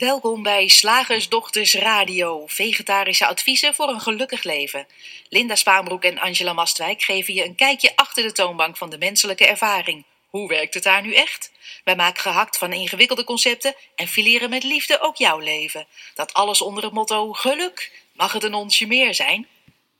[0.00, 4.86] Welkom bij Slagersdochters Radio, vegetarische adviezen voor een gelukkig leven.
[5.28, 9.46] Linda Spaanbroek en Angela Mastwijk geven je een kijkje achter de toonbank van de menselijke
[9.46, 10.04] ervaring.
[10.26, 11.52] Hoe werkt het daar nu echt?
[11.84, 15.86] Wij maken gehakt van ingewikkelde concepten en fileren met liefde ook jouw leven.
[16.14, 18.04] Dat alles onder het motto geluk.
[18.12, 19.46] Mag het een onsje meer zijn?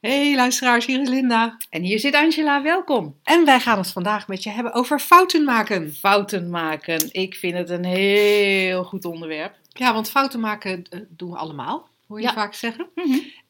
[0.01, 1.57] Hey luisteraars, hier is Linda.
[1.71, 3.21] En hier zit Angela, welkom.
[3.25, 5.95] En wij gaan het vandaag met je hebben over fouten maken.
[5.95, 7.09] Fouten maken.
[7.13, 9.60] Ik vind het een heel goed onderwerp.
[9.73, 12.33] Ja, want fouten maken eh, doen we allemaal, hoor je Ja.
[12.33, 12.89] vaak zeggen.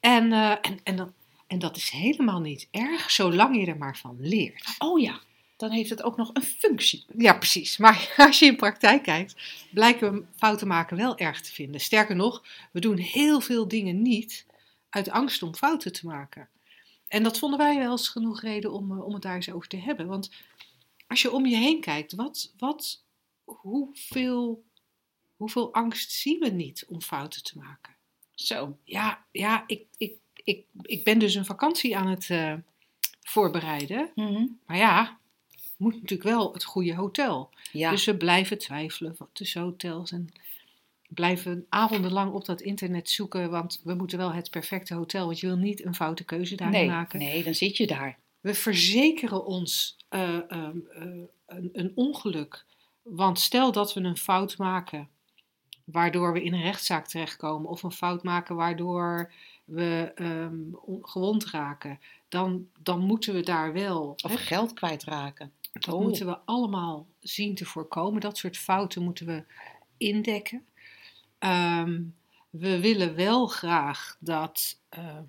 [0.00, 1.12] En, eh, en, en, dan,
[1.46, 4.74] en dat is helemaal niet erg, zolang je er maar van leert.
[4.78, 5.20] Oh ja,
[5.56, 7.04] dan heeft het ook nog een functie.
[7.16, 7.76] Ja, precies.
[7.76, 9.34] Maar als je in praktijk kijkt,
[9.70, 11.80] blijken we fouten maken wel erg te vinden.
[11.80, 14.46] Sterker nog, we doen heel veel dingen niet
[14.90, 16.48] uit angst om fouten te maken.
[17.08, 19.68] En dat vonden wij wel eens genoeg reden om, eh, om het daar eens over
[19.68, 20.06] te hebben.
[20.06, 20.30] Want
[21.06, 23.02] als je om je heen kijkt, wat, wat,
[23.44, 24.62] hoeveel,
[25.40, 27.94] hoeveel angst zien we niet om fouten te maken?
[28.34, 28.78] Zo.
[28.84, 32.54] Ja, ja ik, ik, ik, ik ben dus een vakantie aan het eh,
[33.20, 34.10] voorbereiden.
[34.66, 35.18] Maar ja,
[35.76, 37.50] moet natuurlijk wel het goede hotel.
[37.72, 37.90] Ja.
[37.90, 40.28] Dus we blijven twijfelen tussen hotels en
[41.08, 45.46] blijven avondenlang op dat internet zoeken, want we moeten wel het perfecte hotel, want je
[45.46, 47.18] wil niet een foute keuze daarin nee, maken.
[47.18, 48.18] nee, dan zit je daar.
[48.40, 51.02] We verzekeren ons eh, ehm, eh,
[51.46, 52.64] een, een ongeluk,
[53.02, 55.08] want stel dat we een fout maken,
[55.92, 59.32] waardoor we in een rechtszaak terechtkomen, of een fout maken waardoor
[59.64, 64.14] we ehm, on- gewond raken, dan, dan moeten we daar wel.
[64.24, 65.52] Of hè, geld kwijtraken.
[65.72, 66.00] dat Oh.
[66.02, 68.20] moeten we allemaal zien te voorkomen.
[68.20, 69.44] Dat soort fouten moeten we
[69.96, 70.64] indekken.
[71.38, 72.02] Ehm,
[72.50, 75.22] we willen wel graag dat, ehm,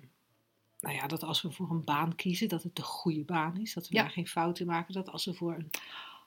[0.80, 3.74] nou ja, dat als we voor een baan kiezen, dat het de goede baan is.
[3.74, 4.02] Dat we Ja.
[4.02, 4.94] daar geen fouten maken.
[4.94, 5.70] Dat als we voor een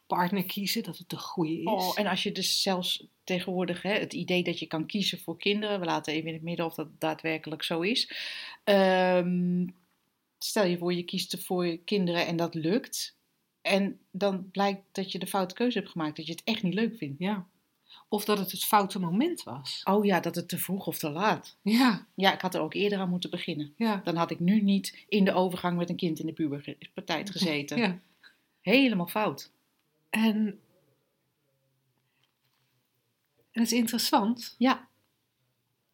[0.08, 1.66] partner kiezen, dat het de goede is.
[1.66, 5.38] Oh, en als je dus zelfs tegenwoordig hè, het idee dat je kan kiezen voor
[5.38, 8.12] kinderen, we laten even in het midden of dat daadwerkelijk zo is.
[8.64, 9.68] Ehm,
[10.38, 13.18] stel je voor, je kiest voor je kinderen en dat lukt.
[13.62, 16.74] En dan blijkt dat je de foute keuze hebt gemaakt, dat je het echt niet
[16.74, 17.20] leuk vindt.
[17.20, 17.46] Ja.
[18.10, 19.82] Of dat het het foute moment was.
[19.84, 21.58] Oh ja, dat het te vroeg of te laat.
[21.62, 23.74] Ja, Ja, ik had er ook eerder aan moeten beginnen.
[23.78, 24.02] ja.
[24.04, 27.78] Dan had ik nu niet in de overgang met een kind in de puberteit gezeten.
[27.78, 28.00] ja.
[28.62, 29.52] Helemaal fout.
[30.16, 30.60] En,
[33.52, 34.88] het is interessant, Ja,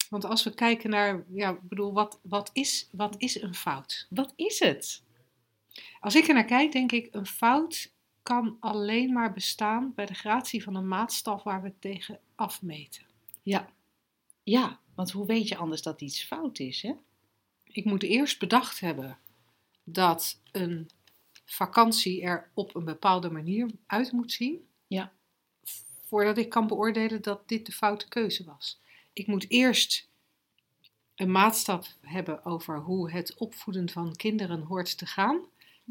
[0.10, 4.08] want als we kijken naar, ja, ik bedoel, wat, wat, is, wat is een fout?
[4.10, 5.04] wat is het?
[6.00, 7.94] Als ik er naar kijk, denk ik, een fout
[8.24, 13.06] kan alleen maar bestaan bij de gratie van een maatstaf waar we het tegen afmeten.
[13.44, 13.70] Ja.
[14.44, 16.94] Ja, want hoe weet je anders dat iets fout is, hè?
[17.64, 19.20] Ik moet eerst bedacht hebben
[19.84, 20.90] dat een
[21.54, 24.68] vakantie er op een bepaalde manier uit moet zien.
[24.88, 25.12] Ja.
[26.02, 28.82] Voordat ik kan beoordelen dat dit de foute keuze was.
[29.14, 30.10] Ik moet eerst
[31.16, 35.40] een maatstaf hebben over hoe het opvoeden van kinderen hoort te gaan.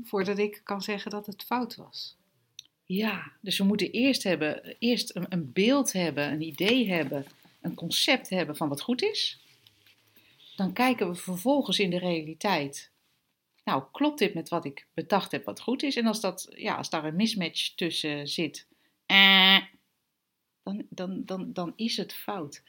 [0.05, 2.17] Voordat ik kan zeggen dat het fout was.
[2.85, 7.27] Ja, dus we moeten eerst, hebben, eerst een, een beeld hebben, een idee hebben,
[7.61, 9.41] een concept hebben van wat goed is.
[10.57, 12.90] Dan kijken we vervolgens in de realiteit.
[13.71, 15.97] Nou, klopt dit met wat ik bedacht heb wat goed is?
[15.97, 18.67] En als, dat, ja, als daar een mismatch tussen zit,
[19.07, 19.59] eh,
[20.63, 22.63] dan, dan, dan, dan is het fout.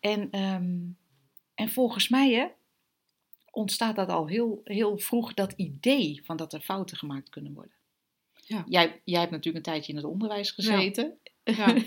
[0.00, 0.78] En, ehm,
[1.54, 2.46] en volgens mij hè,
[3.50, 7.74] ontstaat dat al heel, heel vroeg, dat idee van dat er fouten gemaakt kunnen worden.
[8.34, 8.64] Ja.
[8.68, 11.18] Jij, jij hebt natuurlijk een tijdje in het onderwijs gezeten.
[11.44, 11.74] Ja.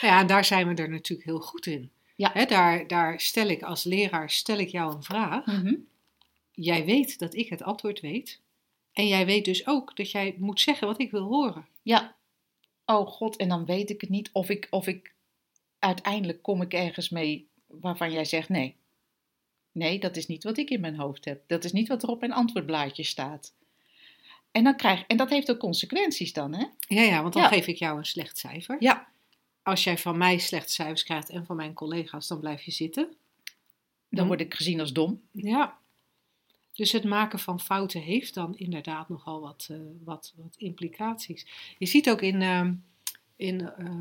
[0.00, 1.90] Ja, en daar zijn we er natuurlijk heel goed in.
[2.16, 2.30] Ja.
[2.32, 5.46] Hè, daar, daar stel ik als leraar stel ik jou een vraag.
[5.46, 5.74] Mhm.
[6.60, 8.40] Jij weet dat ik het antwoord weet.
[8.92, 11.66] En jij weet dus ook dat jij moet zeggen wat ik wil horen.
[11.82, 12.16] Ja.
[12.86, 15.12] Oh god, en dan weet ik het niet of ik, of ik
[15.78, 18.76] uiteindelijk kom ik ergens mee waarvan jij zegt nee.
[19.72, 21.42] Nee, dat is niet wat ik in mijn hoofd heb.
[21.46, 23.54] Dat is niet wat er op mijn antwoordblaadje staat.
[24.50, 26.64] En, dan krijg, en dat heeft ook consequenties dan, hè?
[26.88, 27.48] Ja, ja, want dan Ja.
[27.48, 28.76] geef ik jou een slecht cijfer.
[28.80, 29.08] Ja.
[29.62, 33.16] Als jij van mij slechte cijfers krijgt en van mijn collega's, dan blijf je zitten.
[34.08, 34.26] Dan Hm.
[34.26, 35.22] word ik gezien als dom.
[35.32, 35.77] Ja.
[36.78, 41.46] Dus het maken van fouten heeft dan inderdaad nogal wat, eh, wat, wat implicaties.
[41.78, 42.74] Je ziet ook in, ehm,
[43.36, 43.94] in eh,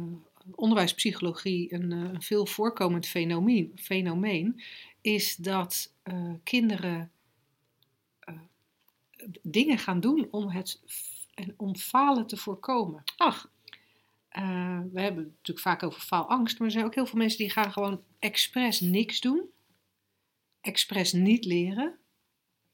[0.55, 4.61] onderwijspsychologie een, een veel voorkomend fenomeen, fenomeen
[5.01, 5.93] is dat
[6.43, 7.11] kinderen
[9.41, 10.81] dingen gaan doen om, het,
[11.57, 13.03] om falen te voorkomen.
[13.17, 13.49] Ach,
[14.91, 17.51] we hebben het natuurlijk vaak over faalangst, maar er zijn ook heel veel mensen die
[17.51, 19.41] gaan gewoon expres niks doen,
[20.61, 21.99] expres niet leren,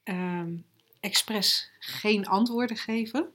[0.03, 0.55] ehm
[1.03, 3.33] expres geen antwoorden geven,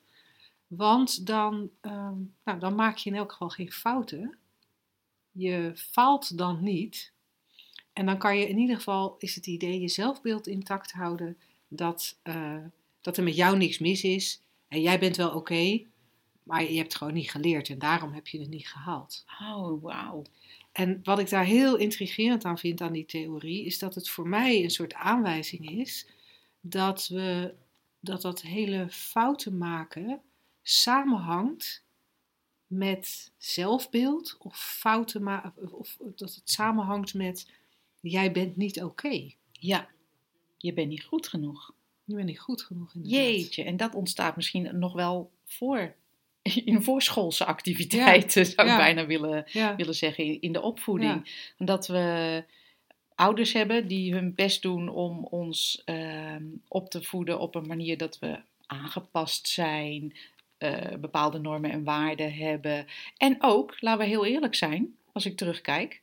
[0.67, 4.39] want dan, ehm, nou, dan maak je in elk geval geen fouten.
[5.33, 7.13] je faalt dan niet.
[7.93, 11.37] En dan kan je in ieder geval, is het idee, je zelfbeeld intact houden
[11.69, 12.65] dat, eh,
[13.01, 14.43] dat er met jou niks mis is.
[14.69, 15.87] En jij bent wel oké,
[16.43, 19.25] maar je hebt gewoon niet geleerd en daarom heb je het niet gehaald.
[19.41, 20.23] Oh, wauw.
[20.73, 24.29] En wat ik daar heel intrigerend aan vind aan die theorie, is dat het voor
[24.29, 26.07] mij een soort aanwijzing is
[26.69, 27.55] dat we
[28.01, 30.21] dat dat hele fouten maken
[30.63, 31.85] samenhangt
[32.67, 37.51] met zelfbeeld of fouten maken, of dat het samenhangt met
[38.01, 39.31] jij bent niet oké.
[39.53, 39.89] Ja,
[40.57, 41.73] je bent niet goed genoeg.
[42.05, 43.21] Je bent niet goed genoeg inderdaad.
[43.21, 45.95] Jeetje, en dat ontstaat misschien nog wel voor
[46.65, 48.77] in voorschoolse activiteiten, zou ik ja.
[48.77, 51.53] bijna willen, Ja, willen zeggen, in- in de opvoeding.
[51.59, 52.45] Dat we
[53.19, 57.99] ouders hebben die hun best doen om ons ehm, op te voeden op een manier
[57.99, 60.17] dat we aangepast zijn,
[60.59, 62.87] eh, bepaalde normen en waarden hebben.
[63.17, 66.01] En ook, laten we heel eerlijk zijn, als ik terugkijk,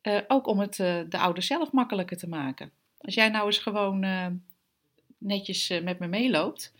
[0.00, 2.70] eh, ook om het eh, de ouders zelf makkelijker te maken.
[2.98, 4.06] Als jij nou eens gewoon
[5.18, 6.72] netjes met me meeloopt,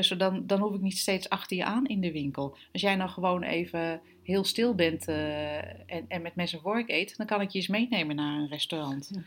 [0.00, 2.56] zo dan, dan hoef ik niet steeds achter je aan in de winkel.
[2.72, 6.88] Als jij nou gewoon even heel stil bent eh, en, en met mes en vork
[6.88, 9.10] eet, dan kan ik je eens meenemen naar een restaurant.
[9.14, 9.22] Ja.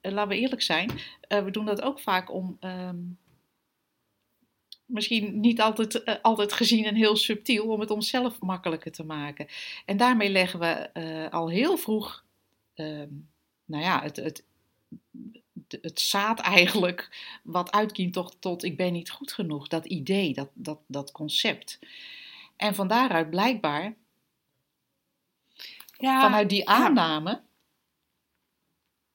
[0.00, 0.90] Eh, laten we eerlijk zijn,
[1.28, 2.56] we doen dat ook vaak om.
[2.60, 2.98] ehm,
[4.86, 9.46] Misschien niet altijd, altijd gezien en heel subtiel, om het onszelf makkelijker te maken.
[9.86, 10.90] En daarmee leggen we
[11.30, 12.24] al heel vroeg,
[12.74, 13.08] ehm,
[13.64, 14.44] nou ja, het, het,
[15.80, 17.10] het zaad eigenlijk,
[17.42, 19.68] wat uitkiemt tot, tot ik ben niet goed genoeg.
[19.68, 21.78] Dat idee, dat, dat, dat concept.
[22.56, 23.94] En van daaruit blijkbaar,
[25.96, 27.42] ja, vanuit die aanname,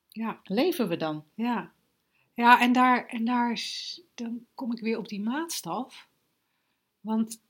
[0.09, 1.25] ja, leven we dan.
[1.33, 1.75] ja.
[2.33, 3.59] Ja, en daar, en daar
[4.15, 6.09] dan kom ik weer op die maatstaf.
[6.99, 7.41] Want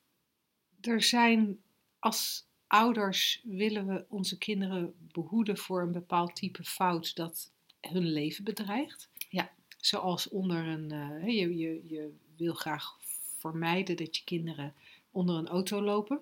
[0.82, 1.62] er zijn,
[2.00, 7.52] als ouders willen we onze kinderen behoeden voor een bepaald type fout dat
[7.90, 9.10] hun leven bedreigt.
[9.30, 9.52] Ja.
[9.78, 12.98] Zoals onder een, eh, je, je, je wil graag
[13.38, 14.74] vermijden dat je kinderen
[15.12, 16.22] onder een auto lopen.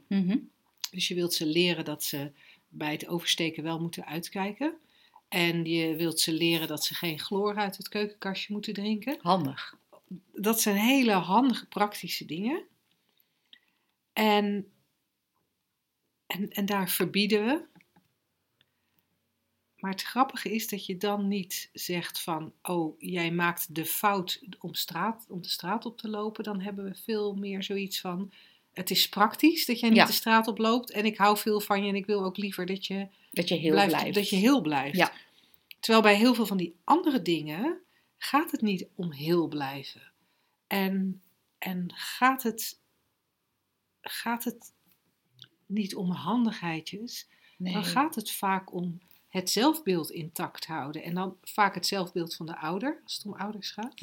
[0.92, 2.32] Dus je wilt ze leren dat ze
[2.68, 4.78] bij het oversteken wel moeten uitkijken.
[5.28, 9.18] En je wilt ze leren dat ze geen chloor uit het keukenkastje moeten drinken.
[9.22, 9.78] Handig.
[10.34, 12.64] Dat zijn hele handige, praktische dingen.
[14.14, 14.72] En,
[16.28, 17.64] en, en daar verbieden we.
[19.86, 24.42] Maar het grappige is dat je dan niet zegt van, oh, jij maakt de fout
[24.60, 26.44] om, straat, om de straat op te lopen.
[26.44, 28.32] Dan hebben we veel meer zoiets van,
[28.74, 30.06] het is praktisch dat jij niet Ja.
[30.06, 30.92] de straat oploopt.
[30.92, 33.56] En ik hou veel van je en ik wil ook liever dat je Dat je
[33.56, 34.16] heel blijft, blijft.
[34.16, 34.98] Dat je heel blijft.
[34.98, 35.12] Ja.
[35.80, 37.80] Terwijl bij heel veel van die andere dingen
[38.18, 40.12] gaat het niet om heel blijven.
[40.68, 41.22] En,
[41.58, 42.80] en gaat, het,
[44.02, 44.74] gaat het
[45.66, 47.28] niet om handigheidjes,
[47.58, 47.74] Nee.
[47.74, 49.00] dan gaat het vaak om
[49.36, 51.04] het zelfbeeld intact houden.
[51.04, 54.00] En dan vaak het zelfbeeld van de ouder, als het om ouders gaat.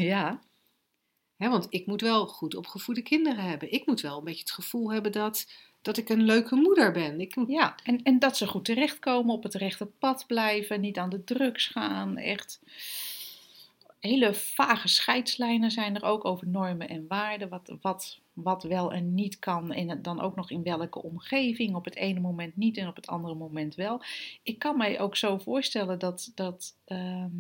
[1.37, 3.73] Ja, want ik moet wel goed opgevoede kinderen hebben.
[3.73, 5.53] Ik moet wel een beetje het gevoel hebben dat,
[5.83, 7.21] dat ik een leuke moeder ben.
[7.21, 7.75] Ik ja.
[7.85, 11.67] En, en dat ze goed terechtkomen, op het rechte pad blijven, niet aan de drugs
[11.67, 12.17] gaan.
[12.17, 12.61] Echt
[14.03, 17.49] hele vage scheidslijnen zijn er ook over normen en waarden.
[17.49, 19.73] Wat, wat, wat wel en niet kan.
[19.73, 21.75] En dan ook nog in welke omgeving.
[21.75, 24.03] Op het ene moment niet en op het andere moment wel.
[24.43, 27.31] Ik kan mij ook zo voorstellen dat, dat, ehm,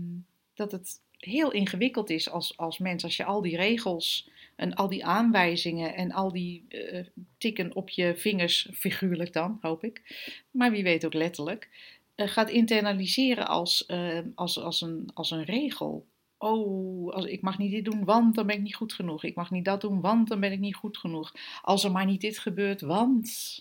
[0.54, 3.04] dat het heel ingewikkeld is als, als mens.
[3.04, 7.06] Als je al die regels en al die aanwijzingen en al die eh,
[7.38, 10.25] tikken op je vingers, figuurlijk dan, hoop ik.
[10.50, 11.68] Maar wie weet ook letterlijk.
[12.14, 16.06] eh, gaat internaliseren als, eh, als, als, een, als een regel.
[16.42, 19.25] Oh, als, ik mag niet dit doen, want dan ben ik niet goed genoeg.
[19.25, 21.32] Ik mag niet dat doen, want dan ben ik niet goed genoeg.
[21.62, 23.58] Als er maar niet dit gebeurt, want.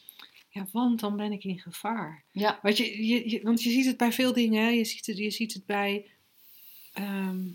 [0.50, 2.23] ja, want dan ben ik in gevaar.
[2.31, 4.63] Ja, Want je, je, je- want je ziet het bij veel dingen.
[4.63, 4.69] Hè?
[4.69, 6.11] Je, ziet het, je ziet het bij.
[6.93, 7.47] ehm,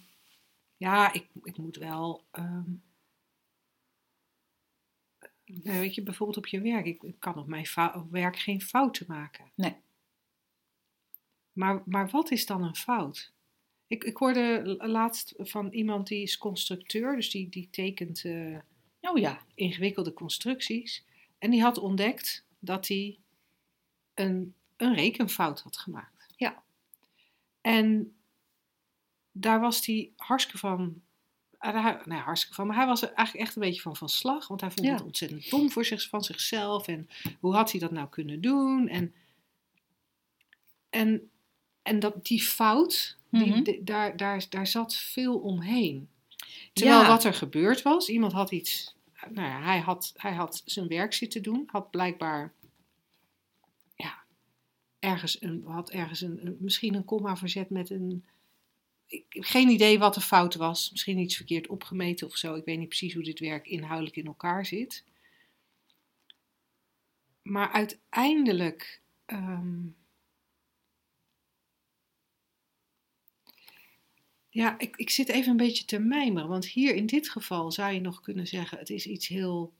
[0.76, 2.25] ja, ik, ik moet wel.
[2.30, 2.71] ehm,
[5.45, 6.87] nou, weet je, bijvoorbeeld op je werk.
[6.87, 9.45] Ik, ik kan op mijn op werk geen fouten maken.
[9.54, 9.76] Nee.
[11.52, 13.35] Maar, maar wat is dan een fout?
[13.87, 18.59] Ik, ik hoorde laatst van iemand die is constructeur, dus die, die tekent eh,
[19.00, 19.40] oh ja.
[19.55, 21.05] ingewikkelde constructies.
[21.38, 23.19] En die had ontdekt dat hij
[24.14, 26.26] een, een rekenfout had gemaakt.
[26.37, 26.62] Ja.
[27.61, 28.16] En
[29.33, 31.02] daar was hij hartstikke van.
[31.59, 32.66] daar- Nou, ja, hartstikke van.
[32.66, 34.49] Maar hij was er eigenlijk echt een beetje van van slag.
[34.49, 34.93] Want hij vond Ja.
[34.93, 36.87] het ontzettend dom voor zich, van zichzelf.
[36.88, 37.09] En
[37.40, 38.88] hoe had hij dat nou kunnen doen?
[38.88, 39.14] En,
[40.90, 41.31] en,
[41.83, 43.62] en dat, die fout, die, Mhm.
[43.62, 46.09] de- daar, daar, daar zat veel omheen.
[46.73, 47.06] Terwijl Ja.
[47.06, 48.95] wat er gebeurd was, iemand had iets.
[49.30, 52.52] Nou ja, hij had, hij had zijn werk zitten doen, had blijkbaar.
[53.97, 54.25] Ja.
[54.99, 58.25] ergens een, had ergens een, een- misschien een komma verzet met een.
[59.06, 60.90] Ik heb geen idee wat de fout was.
[60.90, 62.54] Misschien iets verkeerd opgemeten of zo.
[62.54, 65.04] Ik weet niet precies hoe dit werk inhoudelijk in elkaar zit.
[67.42, 69.00] Maar uiteindelijk.
[69.26, 69.78] ehm,
[74.56, 76.48] ja, ik, ik zit even een beetje te mijmeren.
[76.48, 79.72] Want hier in dit geval zou je nog kunnen zeggen: het is iets heel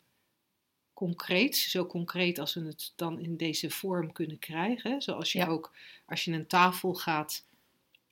[0.93, 1.71] concreets.
[1.71, 5.03] Zo concreet als we het dan in deze vorm kunnen krijgen.
[5.03, 5.47] Zoals je Ja.
[5.47, 5.75] ook,
[6.07, 7.47] als je een tafel gaat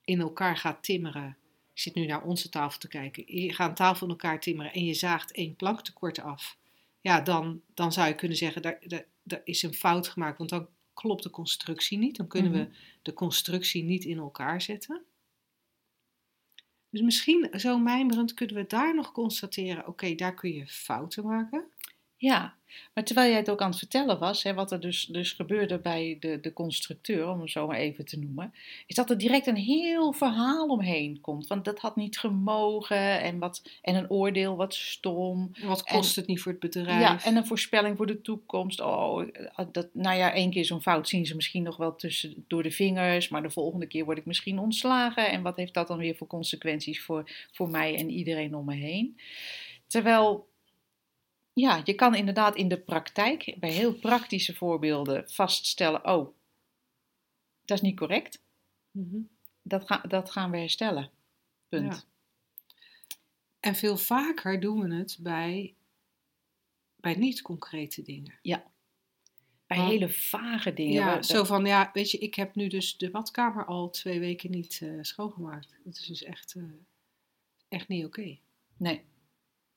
[0.05, 1.37] in elkaar gaat timmeren.
[1.75, 3.25] Ik zit nu naar onze tafel te kijken.
[3.27, 6.57] Je gaat een tafel in elkaar timmeren en je zaagt één plank tekort af.
[7.01, 10.51] Ja, dan, dan zou je kunnen zeggen, daar, daar, daar is een fout gemaakt, want
[10.51, 12.17] dan klopt de constructie niet.
[12.17, 12.69] Dan kunnen we
[13.03, 15.05] de constructie niet in elkaar zetten.
[16.95, 21.65] Dus misschien zo mijmerend kunnen we daar nog constateren, oké, daar kun je fouten maken.
[22.25, 22.55] Ja,
[22.95, 25.79] maar terwijl jij het ook aan het vertellen was, hè, wat er dus, dus gebeurde
[25.79, 28.55] bij de, de constructeur, om hem zo maar even te noemen,
[28.87, 31.47] is dat er direct een heel verhaal omheen komt.
[31.47, 35.51] Want dat had niet gemogen en, wat, en een oordeel wat stom.
[35.63, 37.01] Wat kost het niet voor het bedrijf?
[37.01, 38.81] Ja, en een voorspelling voor de toekomst.
[38.81, 39.29] Oh,
[39.73, 42.71] dat, nou ja, één keer zo'n fout zien ze misschien nog wel tussen, door de
[42.71, 45.31] vingers, maar de volgende keer word ik misschien ontslagen.
[45.31, 48.75] En wat heeft dat dan weer voor consequenties voor, voor mij en iedereen om me
[48.75, 49.19] heen?
[49.87, 50.53] Terwijl
[51.55, 56.35] ja, je kan inderdaad in de praktijk, bij heel praktische voorbeelden, vaststellen: oh,
[57.65, 58.43] dat is niet correct.
[58.91, 59.21] Mhm.
[59.63, 61.11] Dat, ga, dat gaan we herstellen.
[61.69, 61.95] Punt.
[61.95, 62.03] Ja.
[63.61, 65.75] En veel vaker doen we het bij,
[66.97, 68.39] bij niet-concrete dingen.
[69.67, 70.93] Bij Want- hele vage dingen.
[70.93, 74.51] Ja, zo van, ja, weet je, ik heb nu dus de badkamer al twee weken
[74.51, 75.77] niet eh, schoongemaakt.
[75.85, 76.63] Dat is dus echt, eh,
[77.69, 78.39] echt niet oké.
[78.77, 79.05] Nee,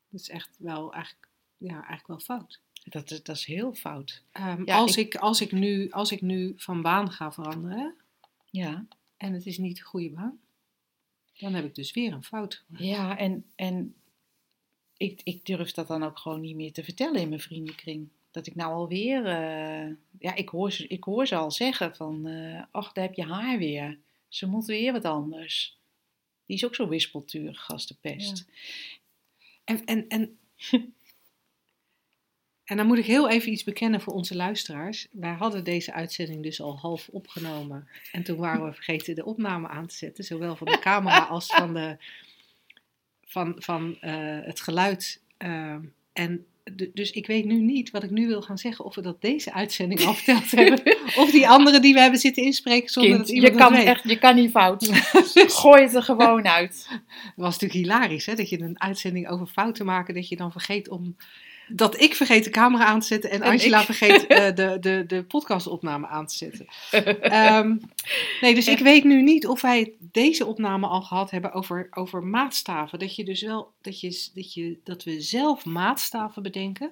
[0.09, 2.59] Dat is echt wel eigenlijk, ja, eigenlijk wel fout.
[2.83, 4.23] dat is, dat is heel fout.
[4.31, 5.21] Ehm, Ja, als, ik- ik...
[5.21, 7.95] als, ik nu, als ik nu van baan ga veranderen
[8.51, 8.85] Ja,
[9.17, 10.39] en het is niet de goede baan,
[11.37, 13.95] dan heb ik dus weer een fout ja en, en
[14.97, 18.09] ik, ik durf dat dan ook gewoon niet meer te vertellen in mijn vriendenkring.
[18.31, 22.27] Dat ik nou alweer, eh ja, ik hoor, ze, ik hoor ze al zeggen van,
[22.27, 23.99] eh ach, daar heb je haar weer.
[24.27, 25.77] Ze moet weer wat anders.
[26.45, 28.45] Die is ook zo wispelturig als de pest.
[29.63, 30.37] En, en, en,
[32.67, 35.07] en dan moet ik heel even iets bekennen voor onze luisteraars.
[35.11, 37.87] Wij hadden deze uitzending dus al half opgenomen.
[38.11, 40.23] En toen waren we vergeten de opname aan te zetten.
[40.23, 41.97] Zowel van de camera als van, de,
[43.25, 45.21] van, van eh, het geluid.
[45.37, 45.81] Ehm,
[46.13, 46.45] en
[46.93, 48.85] dus ik weet nu niet wat ik nu wil gaan zeggen.
[48.85, 50.97] Of we dat deze uitzending al verteld hebben.
[51.23, 53.83] Of die andere die we hebben zitten inspreken zonder Kind, dat je iemand kan, het
[53.83, 53.93] weet.
[53.93, 54.89] echt, je kan niet fout.
[55.61, 56.87] Gooi het er gewoon uit.
[56.89, 58.35] Het was natuurlijk hilarisch, hè?
[58.35, 61.15] Dat je een uitzending over fouten maken, dat je dan vergeet om.
[61.67, 63.85] Dat ik vergeet de camera aan te zetten en En Angela ik.
[63.85, 66.67] vergeet eh, de, de, de podcastopname aan te zetten.
[67.21, 67.75] Ehm,
[68.41, 72.23] nee, dus ik weet nu niet of wij deze opname al gehad hebben over, over
[72.23, 72.99] maatstaven.
[72.99, 76.91] Dat je dus wel, dat, je, dat, je, dat we zelf maatstaven bedenken.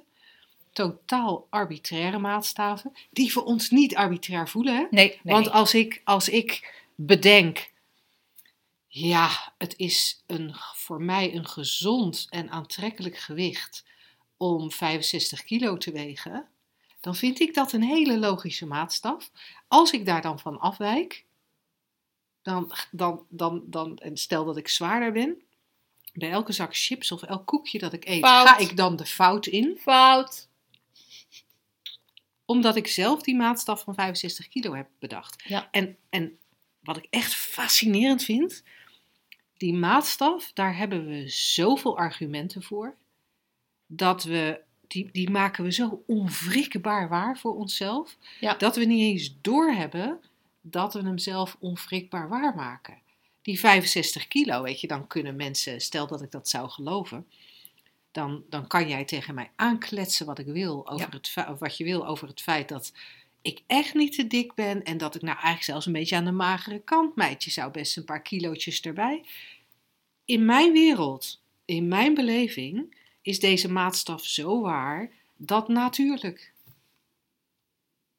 [0.72, 2.92] Totaal arbitraire maatstaven.
[3.12, 4.86] Die voor ons niet arbitrair voelen, hè?
[4.90, 5.34] Nee, nee.
[5.34, 7.70] Want als ik, als ik bedenk,
[8.88, 13.84] ja, het is een, voor mij een gezond en aantrekkelijk gewicht
[14.38, 16.48] om 65 kilo te wegen,
[17.00, 19.32] dan vind ik dat een hele logische maatstaf.
[19.68, 21.26] Als ik daar dan van afwijk,
[22.42, 25.42] dan, dan, dan, dan en stel dat ik zwaarder ben,
[26.14, 28.48] bij elke zak chips of elk koekje dat ik eet, Fout.
[28.48, 30.48] ga ik dan de fout in fout.
[32.46, 35.44] omdat ik zelf die maatstaf van 65 kilo heb bedacht.
[35.48, 35.68] Ja.
[35.72, 36.40] En, en
[36.80, 38.64] wat ik echt fascinerend vind,
[39.58, 42.96] die maatstaf, daar hebben we zoveel argumenten voor,
[43.88, 48.54] dat we, die, die maken we zo onwrikbaar waar voor onszelf, Ja.
[48.54, 50.20] dat we niet eens doorhebben
[50.62, 52.98] dat we hem zelf onwrikbaar waar maken.
[53.42, 57.28] Die 65 kilo, weet je, dan kunnen mensen, stel dat ik dat zou geloven,
[58.12, 61.44] dan, dan kan jij tegen mij aankletsen wat ik wil over Ja.
[61.44, 62.94] het wat je wil over het feit dat
[63.42, 66.26] ik echt niet te dik ben en dat ik nou eigenlijk zelfs een beetje aan
[66.26, 69.24] de magere kant meidje zou best een paar kilootjes erbij.
[70.26, 76.54] In mijn wereld, in mijn beleving, is deze maatstaf zo waar dat natuurlijk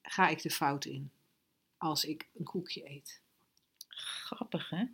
[0.03, 1.11] ga ik de fout in
[1.79, 3.21] als ik een koekje eet.
[3.89, 4.85] Grappig, hè?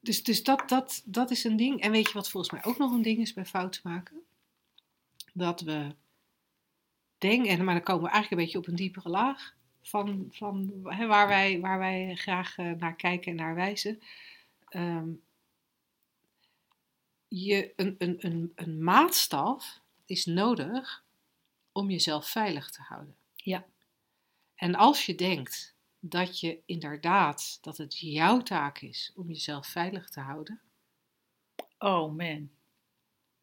[0.00, 1.80] Dus, dus dat, dat, dat is een ding.
[1.80, 4.22] En weet je wat volgens mij ook nog een ding is bij fouten maken?
[5.32, 5.94] Dat we
[7.18, 10.80] denken, en maar dan komen we eigenlijk een beetje op een diepere laag van, van
[10.84, 14.02] hè, waar, wij, waar wij graag eh, naar kijken en naar wijzen.
[14.68, 15.08] Ehm,
[17.32, 21.04] je, een, een, een, een maatstaf is nodig
[21.72, 23.16] om jezelf veilig te houden.
[23.34, 23.64] Ja.
[24.54, 30.08] En als je denkt dat je inderdaad, dat het jouw taak is om jezelf veilig
[30.08, 30.60] te houden,
[31.78, 32.50] Oh man.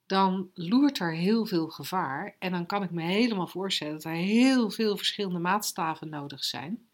[0.06, 2.36] dan loert er heel veel gevaar.
[2.40, 6.90] En dan kan ik me helemaal voorstellen dat er heel veel verschillende maatstaven nodig zijn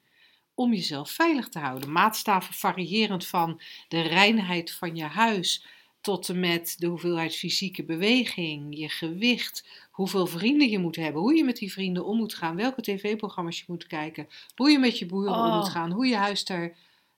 [0.54, 1.92] om jezelf veilig te houden.
[1.92, 5.66] Maatstaven variërend van de reinheid van je huis
[6.06, 11.36] tot en met de hoeveelheid fysieke beweging, je gewicht, hoeveel vrienden je moet hebben, hoe
[11.36, 15.00] je met die vrienden om moet gaan, welke tv-programma's je moet kijken, hoe je met
[15.00, 15.56] je boeren om Oh.
[15.56, 16.76] moet gaan, hoe je huis er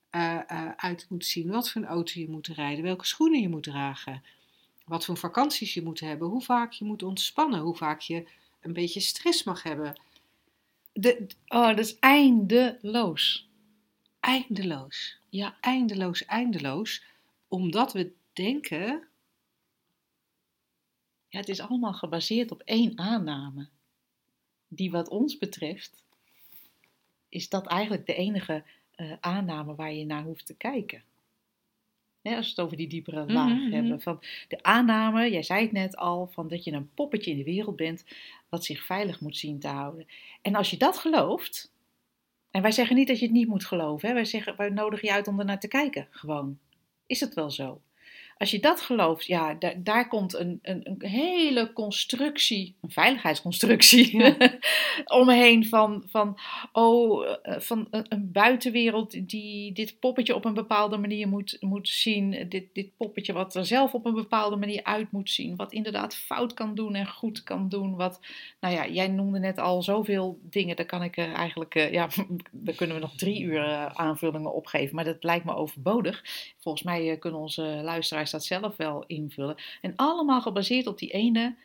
[0.09, 3.49] eh, eh, uit moet zien, wat voor een auto je moet rijden, welke schoenen je
[3.49, 4.23] moet dragen,
[4.85, 8.27] wat voor vakanties je moet hebben, hoe vaak je moet ontspannen, hoe vaak je
[8.61, 9.99] een beetje stress mag hebben.
[10.93, 13.47] De, Oh, dat is eindeloos.
[14.19, 15.17] eindeloos.
[15.29, 15.57] Ja.
[15.61, 17.03] Eindeloos, eindeloos.
[17.47, 19.07] Omdat we denken,
[21.29, 23.67] Ja, het is allemaal gebaseerd op één aanname.
[24.67, 26.03] Die wat ons betreft,
[27.29, 28.63] is dat eigenlijk de enige
[28.95, 31.03] eh, aanname waar je naar hoeft te kijken.
[32.21, 33.71] Als we het over die diepere laag Mhm, mhm.
[33.73, 34.01] hebben.
[34.01, 37.43] Van de aanname, jij zei het net al, van dat je een poppetje in de
[37.43, 38.05] wereld bent
[38.49, 40.07] wat zich veilig moet zien te houden.
[40.41, 41.71] En als je dat gelooft,
[42.51, 45.07] en wij zeggen niet dat je het niet moet geloven, hè, wij, zeggen, wij nodigen
[45.07, 46.59] je uit om ernaar te kijken, gewoon.
[47.05, 47.81] Is het wel zo?
[48.37, 54.17] Als je dat gelooft, ja, daar, daar komt een, een, een hele constructie, een veiligheidsconstructie,
[54.17, 54.35] Ja.
[55.21, 56.39] omheen van, van,
[56.71, 62.45] oh, eh, van een, buitenwereld die dit poppetje op een bepaalde manier moet, moet zien.
[62.49, 65.55] Dit, dit poppetje wat er zelf op een bepaalde manier uit moet zien.
[65.55, 67.95] Wat inderdaad fout kan doen en goed kan doen.
[67.95, 68.19] Wat,
[68.59, 70.75] nou ja, jij noemde net al zoveel dingen.
[70.75, 72.07] Daar kan ik eh, eigenlijk, eh, ja,
[72.51, 74.95] daar kunnen we nog drie uur aanvullingen opgeven.
[74.95, 76.23] Maar dat lijkt me overbodig.
[76.67, 79.55] Volgens mij eh, kunnen onze luisteraars dat zelf wel invullen.
[79.81, 81.55] En allemaal gebaseerd op die ene,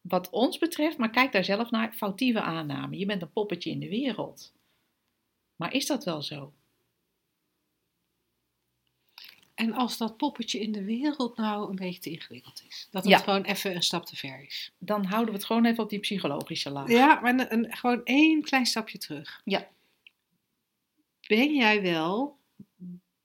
[0.00, 2.98] wat ons betreft, maar kijk daar zelf naar, foutieve aanname.
[2.98, 4.52] Je bent een poppetje in de wereld.
[5.56, 6.52] Maar is dat wel zo?
[9.54, 12.88] en als dat poppetje in de wereld nou een beetje te ingewikkeld is.
[12.90, 13.18] Dat het Ja.
[13.18, 14.72] gewoon even een stap te ver is.
[14.78, 16.88] Dan houden we het gewoon even op die psychologische laag.
[16.88, 19.40] Ja, maar een, een- gewoon één klein stapje terug.
[19.44, 19.68] Ja.
[21.26, 22.38] Ben jij wel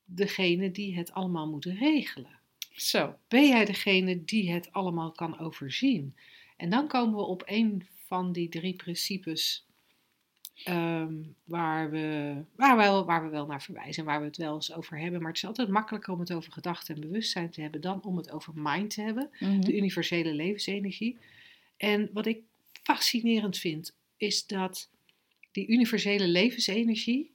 [0.05, 2.39] degene die het allemaal moet regelen?
[2.75, 3.15] Zo.
[3.27, 6.15] Ben jij degene die het allemaal kan overzien?
[6.57, 9.65] En dan komen we op een van die drie principes
[10.63, 11.13] ehm,
[11.43, 14.55] waar, we, waar, we wel, waar we wel naar verwijzen en waar we het wel
[14.55, 15.19] eens over hebben.
[15.19, 18.17] Maar het is altijd makkelijker om het over gedachten en bewustzijn te hebben dan om
[18.17, 19.61] het over mind te hebben Mhm.
[19.61, 21.17] de universele levensenergie.
[21.77, 22.39] En wat ik
[22.83, 24.89] fascinerend vind, is dat
[25.51, 27.31] die universele levensenergie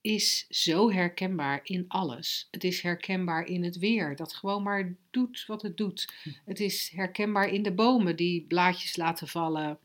[0.00, 2.48] is zo herkenbaar in alles.
[2.50, 6.12] Het is herkenbaar in het weer, dat gewoon maar doet wat het doet.
[6.44, 9.78] Het is herkenbaar in de bomen die blaadjes laten vallen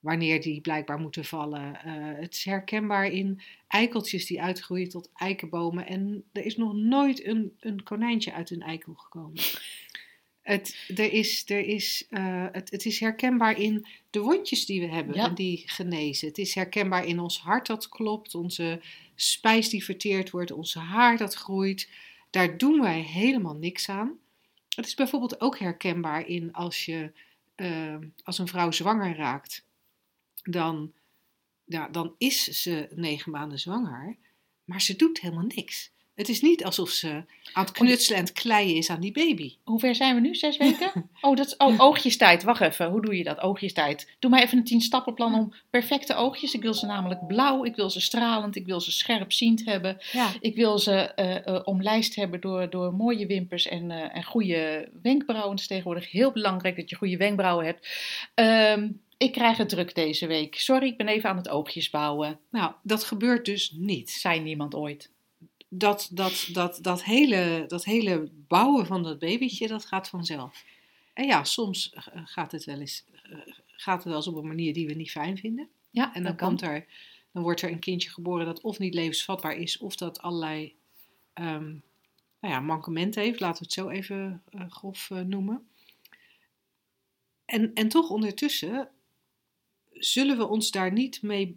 [0.00, 1.84] wanneer die blijkbaar moeten vallen.
[1.84, 5.86] Eh, het is herkenbaar in eikeltjes die uitgroeien tot eikenbomen.
[5.86, 9.42] En er is nog nooit een, een konijntje uit een eikel gekomen.
[10.46, 14.86] Het, er is, er is, eh, het, het is herkenbaar in de wondjes die we
[14.86, 15.24] hebben Ja.
[15.28, 16.28] en die genezen.
[16.28, 18.80] Het is herkenbaar in ons hart dat klopt, onze
[19.14, 21.88] spijs die verteerd wordt, onze haar dat groeit.
[22.30, 24.18] Daar doen wij helemaal niks aan.
[24.74, 27.12] Het is bijvoorbeeld ook herkenbaar in als je
[27.54, 29.64] eh, als een vrouw zwanger raakt,
[30.42, 30.92] dan,
[31.64, 34.16] ja, dan is ze negen maanden zwanger,
[34.64, 35.90] maar ze doet helemaal niks.
[36.16, 37.08] Het is niet alsof ze
[37.52, 39.54] aan het knutselen en het kleien is aan die baby.
[39.64, 40.34] Hoe ver zijn we nu?
[40.34, 41.10] Zes weken?
[41.20, 42.42] Oh, dat is oh, oogjestijd.
[42.42, 42.90] Wacht even.
[42.90, 43.40] Hoe doe je dat?
[43.40, 44.14] Oogjestijd.
[44.18, 46.54] Doe maar even een tien stappenplan om perfecte oogjes.
[46.54, 47.64] Ik wil ze namelijk blauw.
[47.64, 48.56] Ik wil ze stralend.
[48.56, 49.98] Ik wil ze scherpziend hebben.
[50.12, 50.32] Ja.
[50.40, 54.88] Ik wil ze eh, eh, omlijst hebben door, door mooie wimpers en, eh, en goede
[55.02, 55.50] wenkbrauwen.
[55.50, 57.88] Het is tegenwoordig heel belangrijk dat je goede wenkbrauwen hebt.
[58.34, 60.54] Ehm, ik krijg het druk deze week.
[60.54, 62.38] Sorry, ik ben even aan het oogjes bouwen.
[62.50, 64.10] Nou, dat gebeurt dus niet.
[64.10, 65.14] Zei niemand ooit.
[65.68, 70.64] Dat, dat, dat, dat, hele, dat hele bouwen van dat babytje, dat gaat vanzelf.
[71.12, 74.46] En ja, soms eh, gaat het wel eens, eh, gaat het wel eens op een
[74.46, 75.68] manier die we niet fijn vinden.
[75.90, 76.86] Ja, En dan, komt er,
[77.32, 80.74] dan wordt er een kindje geboren dat of niet levensvatbaar is, of dat allerlei
[81.32, 81.74] ehm,
[82.40, 85.68] nou ja, mankementen heeft, laten we het zo even eh, grof noemen.
[87.44, 88.90] En, en toch ondertussen
[89.92, 91.56] zullen we ons daar niet mee,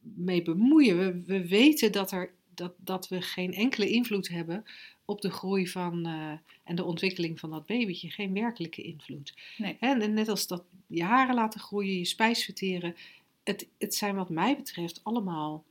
[0.00, 0.98] mee bemoeien.
[0.98, 4.64] We, we weten dat, er, dat, dat we geen enkele invloed hebben
[5.04, 6.32] op de groei van eh,
[6.64, 8.10] en de ontwikkeling van dat babytje.
[8.10, 9.34] Geen werkelijke invloed.
[9.58, 9.76] Nee.
[9.80, 12.96] En net als dat je haren laten groeien, je spijs verteren.
[13.44, 15.64] Het, het zijn wat mij betreft allemaal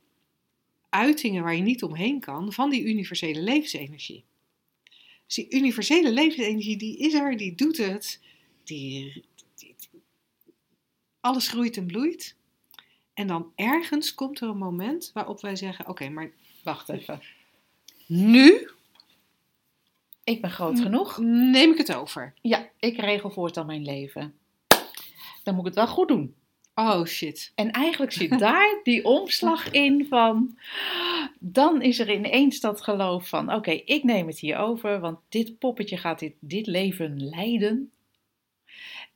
[0.88, 4.24] uitingen waar je niet omheen kan van die universele levensenergie.
[5.26, 8.20] Dus die universele levensenergie, die is er, die doet het.
[8.64, 10.00] Die, die- die-
[11.20, 12.36] alles groeit en bloeit.
[13.14, 16.30] En dan ergens komt er een moment waarop wij zeggen: Oké, maar
[16.62, 17.22] Wacht even.
[18.06, 18.70] nu
[20.24, 21.18] Ik ben groot genoeg.
[21.18, 22.34] neem ik het over.
[22.40, 24.34] Ja, ik regel voortaan mijn leven.
[25.42, 26.34] Dan moet ik het wel goed doen.
[26.74, 27.52] Oh shit.
[27.54, 30.58] En eigenlijk zit daar die omslag in van.
[31.38, 35.58] Dan is er ineens dat geloof van: oké, ik neem het hier over, want dit
[35.58, 37.92] poppetje gaat dit, dit leven leiden.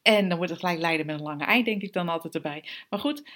[0.02, 2.64] En dan wordt het gelijk leiden met een lange ei, denk ik dan altijd erbij.
[2.90, 3.28] Maar goed,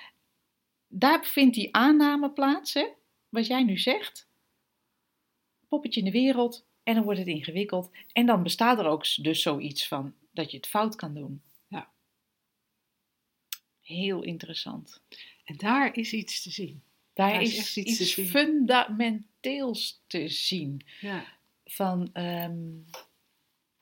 [0.88, 2.86] daar vindt die aanname plaats, hè?
[3.30, 4.28] Wat jij nu zegt.
[5.68, 7.90] Poppetje in de wereld, en dan wordt het ingewikkeld.
[8.12, 11.42] En dan bestaat er ook dus zoiets van dat je het fout kan doen.
[11.68, 11.90] Ja.
[13.80, 15.02] Heel interessant.
[15.44, 16.82] En daar is iets te zien.
[17.12, 20.84] Daar Daar is iets te fundamenteels te zien.
[21.00, 21.38] Ja.
[21.64, 22.68] Van, ehm,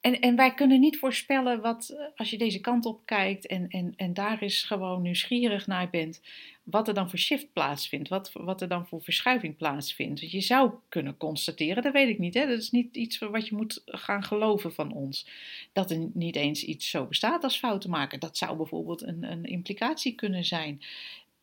[0.00, 3.68] en, en wij kunnen niet voorspellen wat, eh, als je deze kant op kijkt en,
[3.68, 6.20] en, en daar is gewoon nieuwsgierig naar bent,
[6.62, 10.30] wat er dan voor shift plaatsvindt, wat, wat er dan voor verschuiving plaatsvindt.
[10.30, 12.46] Je zou kunnen constateren, dat weet ik niet, hè?
[12.46, 15.26] dat is niet iets wat je moet gaan geloven van ons,
[15.72, 18.20] dat er niet eens iets zo bestaat als fouten maken.
[18.20, 20.80] Dat zou bijvoorbeeld een, een implicatie kunnen zijn.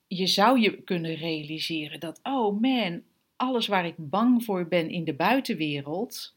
[0.08, 3.02] Je zou je kunnen realiseren dat, oh man,
[3.36, 6.35] alles waar ik bang voor ben in de buitenwereld,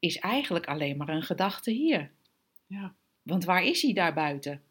[0.00, 2.10] is eigenlijk alleen maar een gedachte hier.
[2.66, 2.94] Ja.
[3.22, 4.62] Want waar is hij daar buiten?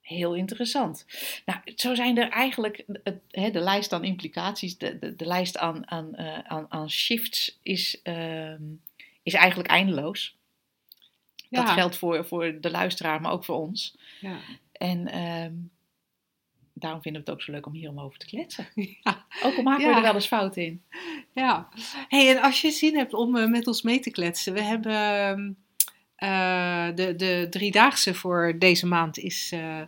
[0.00, 1.06] Heel interessant.
[1.44, 5.58] Nou, zo zijn er eigenlijk, het- hè, de lijst aan implicaties, de, de, de lijst
[5.58, 8.62] aan, aan, eh, aan, aan shifts is, ehm,
[9.22, 10.36] is eigenlijk eindeloos.
[11.48, 13.96] Dat geldt voor, voor de luisteraar, maar ook voor ons.
[14.20, 14.38] Ja.
[14.72, 15.52] En ehm,
[16.74, 18.66] daarom vinden we het ook zo leuk om hier om over te kletsen.
[19.02, 19.24] Ja.
[19.42, 19.96] Ook al maken we Ja.
[19.96, 20.82] er wel eens fout in.
[21.34, 21.68] Ja,
[22.08, 24.92] hey, en als je zin hebt om eh, met ons mee te kletsen, we hebben
[24.92, 25.52] ehm,
[26.16, 29.80] eh, de, de driedaagse voor deze maand is eh,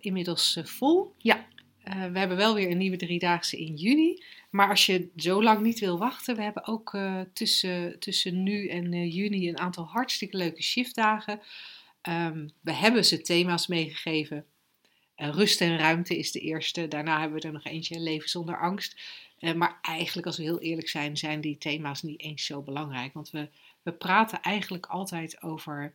[0.00, 1.14] inmiddels vol.
[1.18, 1.46] Ja.
[1.84, 4.22] We hebben wel weer een nieuwe driedaagse in juni.
[4.50, 6.98] Maar als je zo lang niet wil wachten, we hebben ook
[7.32, 11.40] tussen, tussen nu en juni een aantal hartstikke leuke shiftdagen.
[12.02, 14.44] Ehm, we hebben ze thema's meegegeven.
[15.20, 16.88] Eh, rust en ruimte is de eerste.
[16.88, 19.00] Daarna hebben we er nog eentje, leven zonder angst.
[19.38, 23.12] Eh, maar eigenlijk, als we heel eerlijk zijn, zijn die thema's niet eens zo belangrijk.
[23.12, 23.48] Want we,
[23.82, 25.94] we praten eigenlijk altijd over,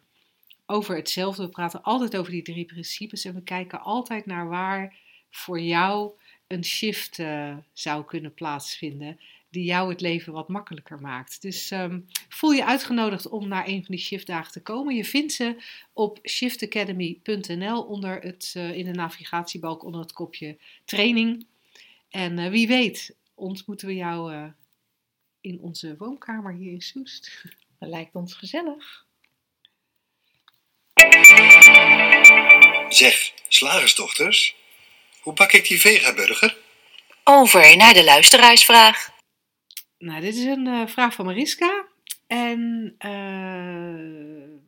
[0.66, 1.44] over hetzelfde.
[1.44, 3.26] We praten altijd over die drie principes.
[3.26, 4.96] En we kijken altijd naar waar
[5.30, 6.12] voor jou
[6.48, 9.20] een shift eh, zou kunnen plaatsvinden.
[9.56, 11.42] Die jou het leven wat makkelijker maakt.
[11.42, 14.96] Dus ehm, voel je uitgenodigd om naar een van die shiftdagen te komen.
[14.96, 15.56] Je vindt ze
[15.94, 21.46] op shiftacademy.nl onder het, eh, in de navigatiebalk onder het kopje training.
[22.10, 24.44] En eh, wie weet ontmoeten we jou eh,
[25.42, 27.32] in onze woonkamer hier in Soest.
[27.80, 29.06] Dat lijkt ons gezellig.
[32.90, 34.56] Zeg, slagersdochters,
[35.22, 36.58] hoe bak ik die vegaburger?
[37.24, 39.14] Over naar de luisteraarsvraag.
[39.98, 41.86] Nou, dit is een eh, vraag van Mariska.
[42.28, 44.60] En eh,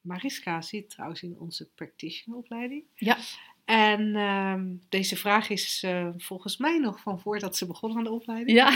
[0.00, 2.84] Mariska zit trouwens in onze practitioneropleiding.
[2.94, 3.16] Ja.
[3.64, 8.10] En ehm, deze vraag is eh, volgens mij nog van voordat ze begon aan de
[8.10, 8.58] opleiding.
[8.58, 8.70] Ja,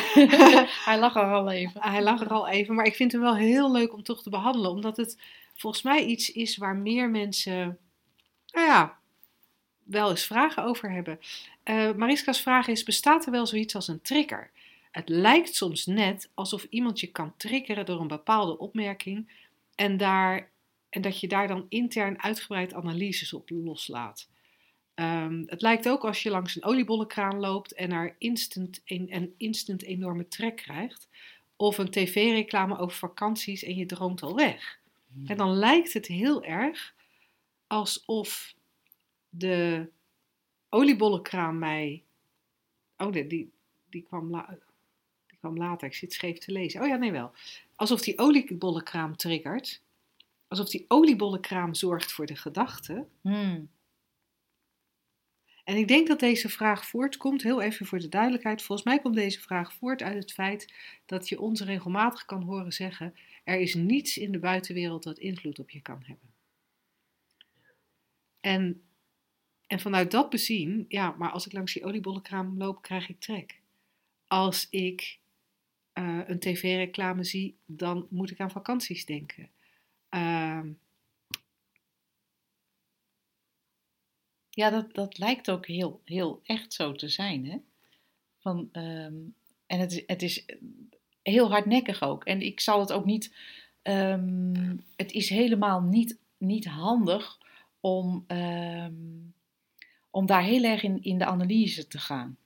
[0.91, 1.83] hij lag er al even.
[1.83, 4.31] Hij lag er al even, maar ik vind hem wel heel leuk om toch te
[4.31, 4.71] behandelen.
[4.71, 5.19] Omdat het
[5.55, 7.79] volgens mij iets is waar meer mensen,
[8.51, 8.99] nou ja,
[9.85, 11.19] wel eens vragen over hebben.
[11.97, 14.51] Mariska's vraag is, bestaat er wel zoiets als een trigger?
[14.97, 19.33] Het lijkt soms net alsof iemand je kan triggeren door een bepaalde opmerking.
[19.75, 20.51] En, daar,
[20.89, 24.29] en dat je daar dan intern uitgebreid analyses op loslaat.
[24.95, 29.35] Ehm, het lijkt ook als je langs een oliebollenkraan loopt en er instant een, een
[29.37, 31.09] instant enorme trek krijgt.
[31.57, 34.79] Of een tv-reclame over vakanties en je droomt al weg.
[35.27, 36.95] En dan lijkt het heel erg
[37.67, 38.55] alsof
[39.29, 39.89] de
[40.69, 42.03] oliebollenkraam mij.
[42.97, 43.53] Oh, nee, die,
[43.91, 44.59] die, kwam la-
[45.47, 45.89] kwam later.
[45.89, 46.81] Ik zit scheef te lezen.
[46.81, 47.33] Oh ja, nee wel.
[47.75, 49.83] Alsof die oliebollenkraam triggert.
[50.49, 53.07] Alsof die oliebollenkraam zorgt voor de gedachte.
[53.21, 53.69] Hmm.
[55.65, 58.63] En ik denk dat deze vraag voortkomt, heel even voor de duidelijkheid.
[58.63, 60.73] Volgens mij komt deze vraag voort uit het feit
[61.07, 65.59] dat je ons regelmatig kan horen zeggen: er is niets in de buitenwereld dat invloed
[65.59, 66.35] op je kan hebben.
[68.41, 68.83] En,
[69.67, 73.61] en vanuit dat bezien, ja, maar als ik langs die oliebollenkraam loop, krijg ik trek.
[74.27, 75.19] Als ik
[75.97, 79.51] eh, een tv-reclame zie, dan moet ik aan vakanties denken.
[80.09, 80.69] Ehm,
[84.51, 87.47] Ja, dat, dat lijkt ook heel, heel echt zo te zijn.
[87.47, 87.57] Hè?
[88.39, 89.15] Van, ehm,
[89.67, 90.45] en het, is- het is
[91.23, 92.25] heel hardnekkig ook.
[92.25, 93.35] En ik zal het ook niet.
[93.83, 97.39] ehm, het is helemaal niet, niet handig
[97.81, 98.25] om,
[100.11, 102.37] om daar heel erg in, in de analyse te gaan.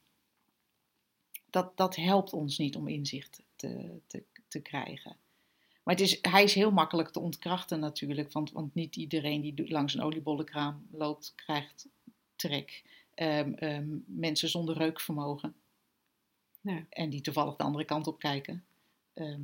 [1.50, 5.16] Dat, dat helpt ons niet om inzicht te, te, te krijgen.
[5.82, 9.70] Maar het is, hij is heel makkelijk te ontkrachten natuurlijk, want, want niet iedereen die
[9.70, 11.88] langs een oliebollenkraam loopt krijgt
[12.36, 12.82] trek.
[13.14, 15.54] Ehm, ehm, mensen zonder reukvermogen.
[16.60, 16.86] Ja.
[16.90, 18.64] En die toevallig de andere kant op kijken.
[19.14, 19.42] Ehm,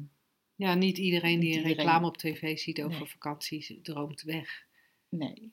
[0.59, 1.77] Ja, niet iedereen die Niet een iedereen.
[1.77, 3.09] reclame op tv ziet over Nee.
[3.09, 4.67] vakanties droomt weg.
[5.09, 5.53] nee.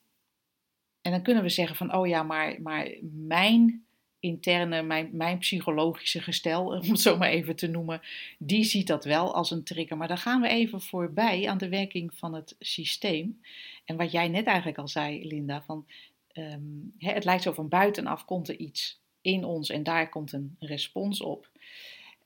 [1.01, 3.85] En dan kunnen we zeggen van, oh ja, maar, maar mijn
[4.23, 8.01] interne, mijn, mijn psychologische gestel, om het zo maar even te noemen,
[8.37, 9.97] die ziet dat wel als een trigger.
[9.97, 13.41] Maar dan gaan we even voorbij aan de werking van het systeem.
[13.85, 15.87] En wat jij net eigenlijk al zei, Linda, van
[16.27, 16.61] ehm,
[16.97, 21.21] het lijkt zo van buitenaf komt er iets in ons en daar komt een respons
[21.21, 21.49] op.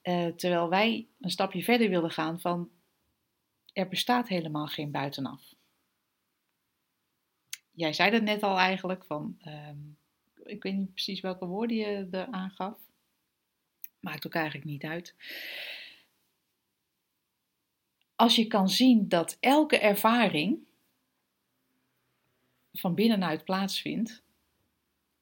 [0.01, 2.69] Eh, terwijl wij een stapje verder willen gaan van
[3.73, 5.55] er bestaat helemaal geen buitenaf.
[7.71, 9.77] Jij zei dat net al eigenlijk van, ehm,
[10.49, 12.77] ik weet niet precies welke woorden je er aangaf.
[13.99, 15.15] Maakt ook eigenlijk niet uit.
[18.15, 20.67] Als je kan zien dat elke ervaring
[22.79, 24.25] van binnenuit plaatsvindt.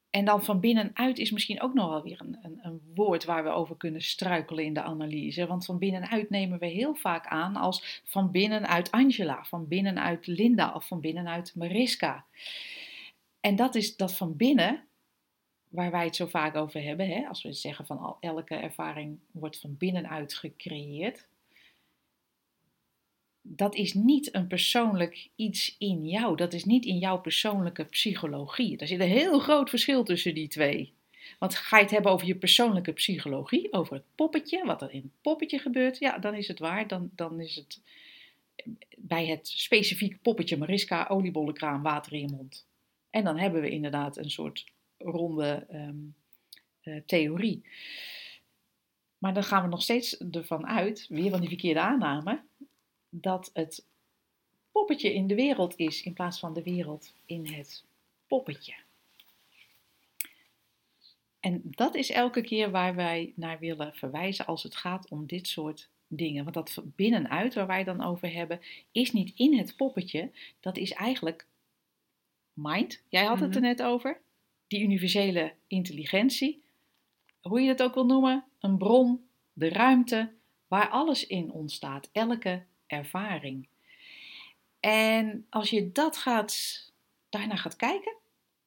[0.10, 3.44] En dan van binnenuit is misschien ook nog wel weer een, een, een woord waar
[3.44, 5.48] we over kunnen struikelen in de analyse.
[5.48, 10.74] Want van binnenuit nemen we heel vaak aan als van binnenuit Angela, van binnenuit Linda
[10.74, 12.26] of van binnenuit Mariska.
[13.40, 14.85] En dat is dat van binnen,
[15.70, 17.08] waar wij het zo vaak over hebben.
[17.08, 17.28] Hè?
[17.28, 21.28] Als we zeggen van al, elke ervaring wordt van binnenuit gecreëerd.
[23.42, 26.36] Dat is niet een persoonlijk iets in jou.
[26.36, 28.78] Dat is niet in jouw persoonlijke psychologie.
[28.78, 30.94] Er zit een heel groot verschil tussen die twee.
[31.40, 35.02] Want ga je het hebben over je persoonlijke psychologie, over het poppetje, wat er in
[35.02, 36.88] het poppetje gebeurt, ja, dan is het waar.
[36.88, 37.82] Dan, dan is het
[38.98, 42.66] bij het specifieke poppetje Mariska oliebollenkraam water in je mond.
[43.10, 44.66] En dan hebben we inderdaad een soort
[44.98, 45.96] ronde ehm,
[46.82, 47.64] eh, theorie.
[49.18, 52.42] Maar dan gaan we nog steeds ervan uit, weer van die verkeerde aanname,
[53.10, 53.86] dat het
[54.72, 57.84] poppetje in de wereld is in plaats van de wereld in het
[58.28, 58.74] poppetje.
[61.40, 65.48] En dat is elke keer waar wij naar willen verwijzen als het gaat om dit
[65.48, 66.44] soort dingen.
[66.44, 68.60] Want dat binnenuit waar wij dan over hebben,
[68.92, 70.32] is niet in het poppetje.
[70.60, 71.46] Dat is eigenlijk
[72.54, 73.02] mind.
[73.10, 73.70] Jij had het er Mhm.
[73.70, 74.22] net over.
[74.68, 76.64] Die universele intelligentie.
[77.42, 78.44] Hoe je het ook wil noemen.
[78.60, 80.32] Een bron, de ruimte,
[80.68, 82.10] waar alles in ontstaat.
[82.12, 83.68] Elke ervaring.
[84.80, 86.84] En als je dat gaat,
[87.30, 88.16] daarna gaat kijken,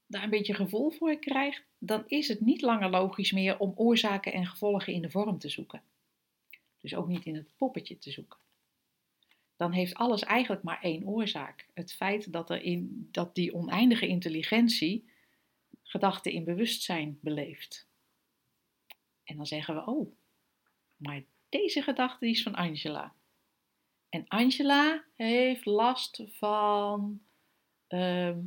[0.07, 4.33] daar een beetje gevoel voor krijgt, dan is het niet langer logisch meer om oorzaken
[4.33, 5.83] en gevolgen in de vorm te zoeken.
[6.81, 8.39] Dus ook niet in het poppetje te zoeken.
[9.57, 11.67] Dan heeft alles eigenlijk maar één oorzaak.
[11.75, 15.09] Het feit dat, er in, dat die oneindige intelligentie
[15.89, 17.89] gedachten in bewustzijn beleeft.
[19.25, 20.17] En dan zeggen we, oh,
[20.97, 23.15] maar deze gedachte is van Angela.
[24.09, 27.23] En Angela heeft last van
[27.87, 28.41] ehm,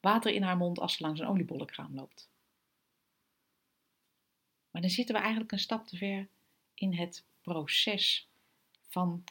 [0.00, 2.30] water in haar mond als ze langs een oliebollenkraam loopt.
[4.70, 6.28] Maar dan zitten we eigenlijk een stap te ver
[6.74, 8.28] in het proces
[8.88, 9.24] van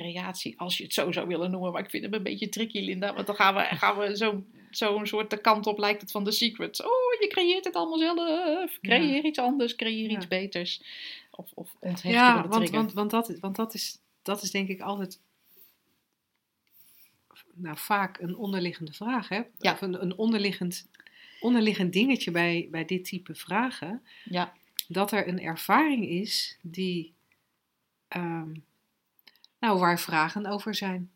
[0.00, 1.72] creatie, als je het zo zou willen noemen.
[1.72, 4.46] Maar ik vind hem een beetje tricky, Linda, want dan gaan we, gaan we zo'n
[4.70, 6.80] zo'n soort de kant op, lijkt het van The Secret.
[6.84, 8.78] Oh, je creëert het allemaal zelf.
[8.80, 10.16] Creëer iets anders, creëer Ja.
[10.16, 10.82] iets beters.
[11.30, 14.68] Of, of onthecht Ja, de want, want, want, dat, want dat, is, dat is denk
[14.68, 15.20] ik altijd
[17.54, 19.28] nou, vaak een onderliggende vraag.
[19.28, 19.42] Hè?
[19.58, 19.72] Ja.
[19.72, 20.88] Of een, een onderliggend,
[21.40, 24.02] onderliggend dingetje bij, bij dit type vragen.
[24.24, 24.52] Ja,
[24.88, 27.12] Dat er een ervaring is die,
[28.08, 28.54] ehm,
[29.64, 31.10] nou, waar vragen over zijn.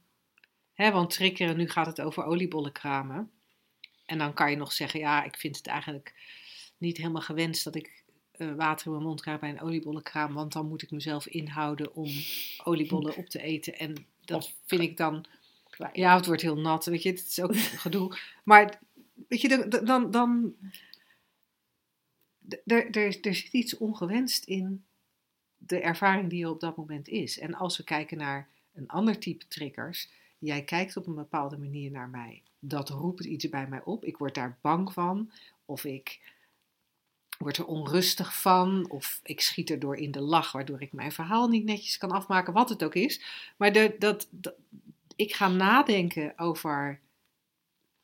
[0.72, 3.30] Hè, want triggeren, nu gaat het over oliebollenkramen.
[4.06, 6.14] En dan kan je nog zeggen, ja, ik vind het eigenlijk
[6.78, 10.34] niet helemaal gewenst dat ik eh, water in mijn mond krijg bij een oliebollenkraam.
[10.34, 12.10] Want dan moet ik mezelf inhouden om
[12.64, 13.78] oliebollen op te eten.
[13.78, 15.24] En dat vind ik dan,
[15.92, 16.84] ja, het wordt heel nat.
[16.84, 18.18] Weet je, het is ook gedoe.
[18.44, 18.80] Maar
[19.28, 20.54] weet je, dan, dan, dan
[22.64, 24.84] er, er, er zit iets ongewenst in
[25.58, 27.38] de ervaring die er op dat moment is.
[27.38, 31.90] En als we kijken naar een ander type triggers, jij kijkt op een bepaalde manier
[31.90, 34.04] naar mij, dat roept iets bij mij op.
[34.04, 35.32] Ik word daar bang van,
[35.64, 36.20] of ik
[37.38, 41.48] word er onrustig van, of ik schiet erdoor in de lach, waardoor ik mijn verhaal
[41.48, 43.22] niet netjes kan afmaken, wat het ook is.
[43.56, 44.54] Maar de, dat, dat,
[45.16, 47.00] ik ga nadenken over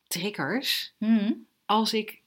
[0.07, 1.33] triggers Mhm.
[1.65, 2.21] als ik,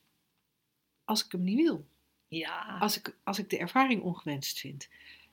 [1.05, 1.87] als ik hem niet wil
[2.29, 2.77] ja.
[2.79, 4.89] als ik, als ik de ervaring ongewenst vind.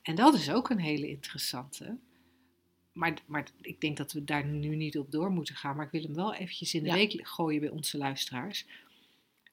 [0.05, 1.97] En dat is ook een hele interessante.
[2.91, 5.75] Maar, maar ik denk dat we daar nu niet op door moeten gaan.
[5.75, 6.95] Maar ik wil hem wel eventjes in de Ja.
[6.95, 8.65] week gooien bij onze luisteraars.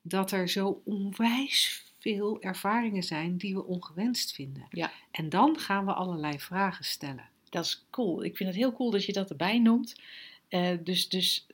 [0.05, 4.67] dat er zo onwijs veel ervaringen zijn die we ongewenst vinden.
[4.71, 4.93] Ja.
[5.11, 7.29] En dan gaan we allerlei vragen stellen.
[7.51, 8.25] Dat is cool.
[8.25, 10.01] Ik vind het heel cool dat je dat erbij noemt.
[10.49, 11.47] Eh, dus, dus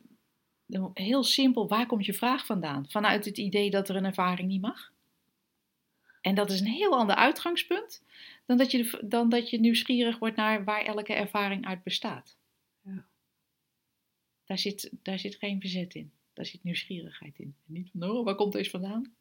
[0.95, 2.87] heel simpel, waar komt je vraag vandaan?
[2.89, 4.93] Vanuit het idee dat er een ervaring niet mag?
[6.21, 8.03] En dat is een heel ander uitgangspunt
[8.49, 12.37] dan dat je, dan dat je nieuwsgierig wordt naar waar elke ervaring uit bestaat.
[12.83, 13.05] Ja.
[14.45, 16.13] Daar, zit, daar zit geen verzet in.
[16.33, 17.55] Daar zit nieuwsgierigheid in.
[17.67, 19.15] En niet van, oh, waar komt deze vandaan?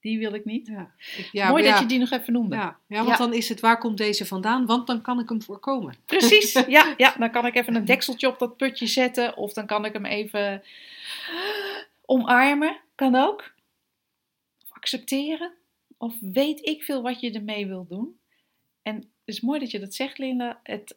[0.00, 0.66] Die wil ik niet.
[0.66, 0.94] Ja.
[1.16, 2.54] Ik- Mooi dat ja, je die nog even noemde.
[2.56, 3.16] Ja, ja want Ja.
[3.16, 4.66] dan is het waar komt deze vandaan?
[4.66, 5.94] Want dan kan ik hem voorkomen.
[6.04, 7.14] Precies, ja, ja.
[7.18, 9.36] Dan kan ik even een dekseltje op dat putje zetten.
[9.36, 10.62] Of dan kan ik hem even
[12.04, 12.80] omarmen.
[12.94, 13.52] Kan ook.
[14.62, 15.52] Of accepteren.
[15.96, 18.18] Of weet ik veel wat je ermee wil doen.
[18.90, 20.60] En het is mooi dat je dat zegt, Linda.
[20.62, 20.96] Het,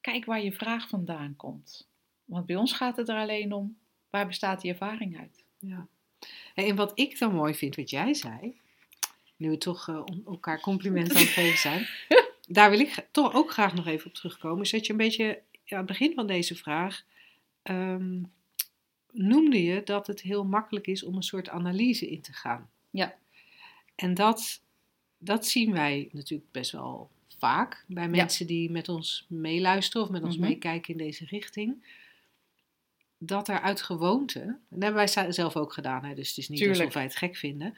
[0.00, 1.88] kijk waar je vraag vandaan komt.
[2.24, 3.78] Want bij ons gaat het er alleen om,
[4.10, 5.44] waar bestaat die ervaring uit?
[5.58, 5.86] Ja.
[6.54, 8.60] En wat ik dan mooi vind, wat jij zei,
[9.36, 11.86] nu we toch eh, on- elkaar complimenten aan het geven zijn,
[12.46, 14.62] daar wil ik toch ook graag nog even op terugkomen.
[14.62, 17.04] Is dat je een beetje ja, aan het begin van deze vraag
[17.62, 18.22] ehm,
[19.10, 22.70] noemde je dat het heel makkelijk is om een soort analyse in te gaan.
[22.90, 23.14] Ja.
[23.94, 24.62] En dat,
[25.18, 27.10] dat zien wij natuurlijk best wel
[27.42, 30.46] vaak bij mensen die met ons meeluisteren of met ons Mhm.
[30.48, 31.84] meekijken in deze richting.
[33.18, 36.48] Dat er uit gewoonte, en dat hebben wij zelf ook gedaan, hè, dus het is
[36.48, 36.78] niet Tuurlijk.
[36.80, 37.74] alsof wij het gek vinden.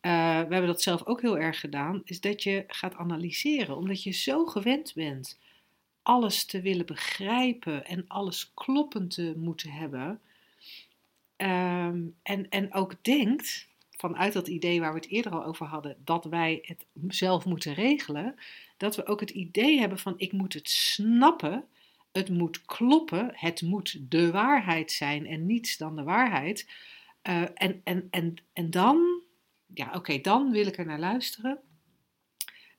[0.00, 4.02] Eh, we hebben dat zelf ook heel erg gedaan, is dat je gaat analyseren, omdat
[4.02, 5.38] je zo gewend bent
[6.02, 10.20] alles te willen begrijpen en alles kloppend te moeten hebben.
[11.36, 15.96] Ehm, en, en ook denkt, vanuit dat idee waar we het eerder al over hadden,
[16.04, 18.34] dat wij het zelf moeten regelen,
[18.78, 21.64] dat we ook het idee hebben van ik moet het snappen,
[22.12, 26.70] het moet kloppen, het moet de waarheid zijn en niets dan de waarheid.
[27.22, 29.22] Eh, en, en, en, en dan,
[29.74, 31.58] ja oké, dan wil ik er naar luisteren.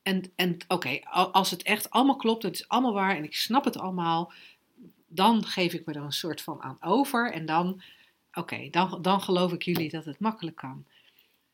[0.02, 3.36] En, en oké, al- als het echt allemaal klopt, het is allemaal waar en ik
[3.36, 4.32] snap het allemaal,
[5.08, 7.82] dan geef ik me er een soort van aan over en dan,
[8.34, 10.86] oké, dan, dan geloof ik jullie dat het makkelijk kan.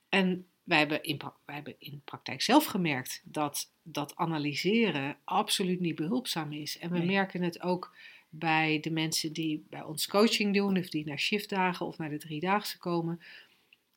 [0.10, 5.96] En wij hebben in, wij hebben in praktijk zelf gemerkt dat dat analyseren absoluut niet
[5.96, 6.78] behulpzaam is.
[6.78, 7.08] En we Nee.
[7.08, 7.96] merken het ook
[8.30, 12.18] bij de mensen die bij ons coaching doen, of die naar shiftdagen of naar de
[12.18, 13.22] driedaagse komen,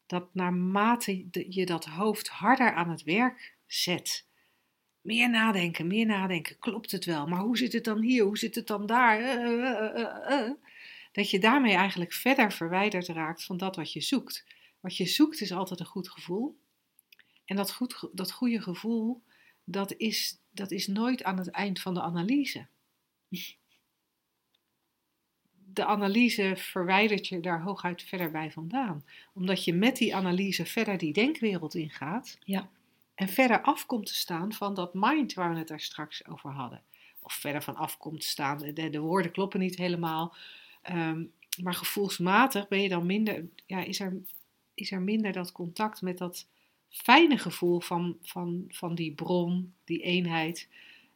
[0.07, 4.27] dat naarmate de- je dat hoofd harder aan het werk zet,
[5.01, 8.55] meer nadenken, meer nadenken, klopt het wel, maar hoe zit het dan hier, hoe zit
[8.55, 10.51] het dan daar, eh, eh, eh.
[11.13, 14.45] dat je daarmee eigenlijk verder verwijderd raakt van dat wat je zoekt.
[14.81, 16.59] Wat je zoekt is altijd een goed gevoel.
[17.45, 19.23] En dat, goed, dat goede gevoel,
[19.65, 22.67] dat is, dat is nooit aan het eind van de analyse.
[25.73, 29.05] De analyse verwijdert je daar hooguit verder bij vandaan.
[29.35, 32.39] Omdat je met die analyse verder die denkwereld ingaat.
[32.45, 32.71] Ja.
[33.15, 36.51] En verder af komt te staan van dat mind waar we het daar straks over
[36.51, 36.83] hadden.
[37.21, 38.59] Of verder van af komt te staan.
[38.59, 40.37] De, de woorden kloppen niet helemaal.
[40.83, 41.25] Ehm,
[41.63, 44.17] maar gevoelsmatig ben je dan minder, ja, is, er,
[44.79, 46.47] is er minder dat contact met dat
[46.89, 50.69] fijne gevoel van, van, van die bron, die eenheid,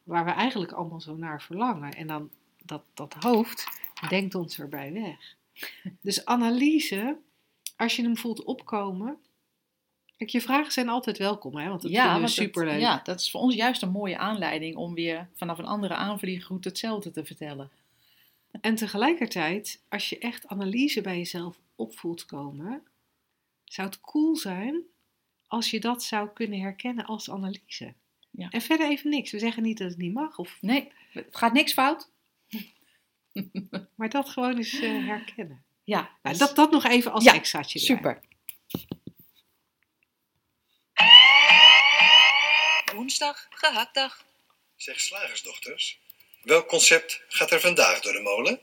[0.03, 1.91] waar we eigenlijk allemaal zo naar verlangen.
[1.91, 2.29] En dan
[2.65, 3.67] dat, dat hoofd
[4.09, 5.35] denkt ons erbij weg.
[6.01, 7.17] Dus analyse,
[7.75, 9.17] als je hem voelt opkomen.
[10.17, 11.67] Kijk, je vragen zijn altijd welkom, hè?
[11.69, 12.79] want dat vinden we want dat- superleuk.
[12.79, 16.67] ja, dat is voor ons juist een mooie aanleiding om weer vanaf een andere aanvliegroute
[16.67, 17.71] hetzelfde te vertellen.
[18.61, 22.83] En tegelijkertijd, als je echt analyse bij jezelf op voelt komen,
[23.73, 24.83] zou het cool zijn
[25.47, 27.93] als je dat zou kunnen herkennen als analyse.
[28.31, 28.49] Ja.
[28.49, 29.31] En verder even niks.
[29.31, 32.09] We zeggen niet dat het niet mag, of, Nee, het gaat niks fout.
[33.95, 35.63] maar dat gewoon eens eh, herkennen.
[35.83, 37.79] Ja, Nou, dat, dat nog even als Ja, extraatje.
[37.79, 38.21] super.
[42.95, 44.25] Woensdag, gehaktdag.
[44.75, 45.99] Zeg slagersdochters,
[46.41, 48.59] welk concept gaat er vandaag door de molen?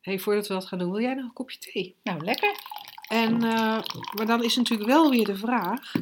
[0.00, 1.96] Hey, voordat we dat gaan doen, wil jij nog een kopje thee?
[2.02, 2.54] Nou, lekker.
[3.08, 3.78] En, eh,
[4.14, 5.92] maar dan is natuurlijk wel weer de vraag: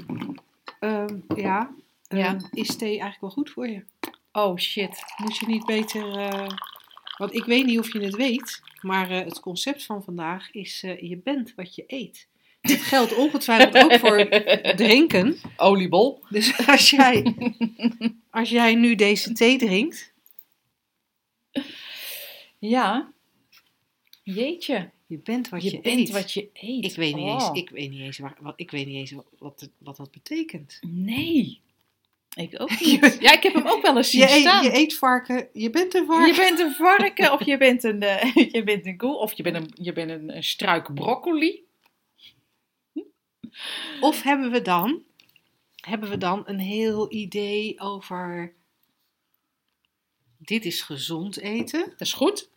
[0.81, 1.71] ehm, ja,
[2.09, 2.37] ehm, Ja.
[2.51, 3.85] is thee eigenlijk wel goed voor je?
[4.33, 5.05] Oh shit.
[5.17, 6.17] Moet je niet beter.
[6.19, 6.49] eh,
[7.19, 10.81] want ik weet niet of je het weet, maar eh, het concept van vandaag is:
[10.81, 12.29] je bent wat je eet.
[12.61, 14.29] Dat geldt ongetwijfeld ook voor
[14.77, 15.37] drinken.
[15.57, 16.23] Oliebol.
[16.29, 17.35] Dus als jij,
[18.31, 20.13] als jij nu deze thee drinkt,
[22.59, 23.13] Ja.
[24.23, 24.91] Jeetje.
[25.07, 26.11] Je bent wat je, je bent eet.
[26.11, 26.85] wat je eet.
[26.85, 27.33] ik weet niet Oh.
[27.33, 30.79] eens, ik weet niet eens, waar, wat, ik weet niet eens wat, wat, dat betekent.
[30.87, 31.61] Nee.
[32.37, 33.17] Ik ook niet.
[33.21, 34.65] Ja, ik heb hem ook wel eens zien Je eet, staan.
[34.65, 36.27] je eet varken, je bent een varken.
[36.27, 39.43] Je bent een varken of je bent een, eh, je bent een koe of je
[39.43, 41.63] bent een, je bent een, een struik broccoli.
[44.01, 45.03] Of hebben we dan,
[45.77, 48.53] hebben we dan een heel idee over,
[50.39, 51.81] dit is gezond eten.
[51.91, 52.49] Dat is goed.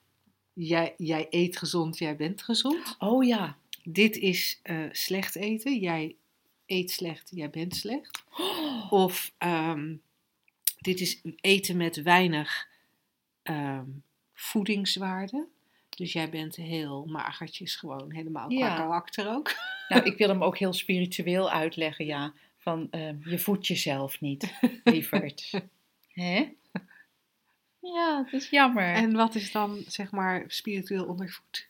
[0.60, 2.96] Jij, jij eet gezond, jij bent gezond.
[3.00, 3.58] Oh ja.
[3.84, 6.16] Dit is eh, slecht eten, jij
[6.66, 8.24] eet slecht, jij bent slecht.
[8.90, 9.96] Of ehm,
[10.80, 12.68] dit is eten met weinig
[13.44, 13.86] ehm,
[14.34, 15.48] voedingswaarde.
[15.90, 19.54] Dus jij bent heel magertjes, gewoon helemaal qua karakter ook.
[19.88, 22.34] Nou, ik wil hem ook heel spiritueel uitleggen, ja.
[22.58, 24.54] Van, ehm, je voedt jezelf niet,
[24.84, 25.52] lieverd.
[26.14, 26.50] Hè?
[27.94, 28.94] Ja, dat is jammer.
[28.94, 31.68] En wat is dan, zeg maar, spiritueel ondervoed?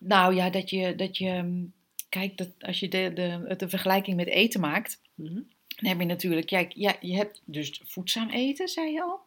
[0.00, 1.72] Nou ja, dat je, dat je mm,
[2.08, 5.34] kijk, dat als je de, de, de vergelijking met eten maakt, Mhm.
[5.66, 9.20] dan heb je natuurlijk, kijk, ja, je hebt dus voedzaam eten, zei je al,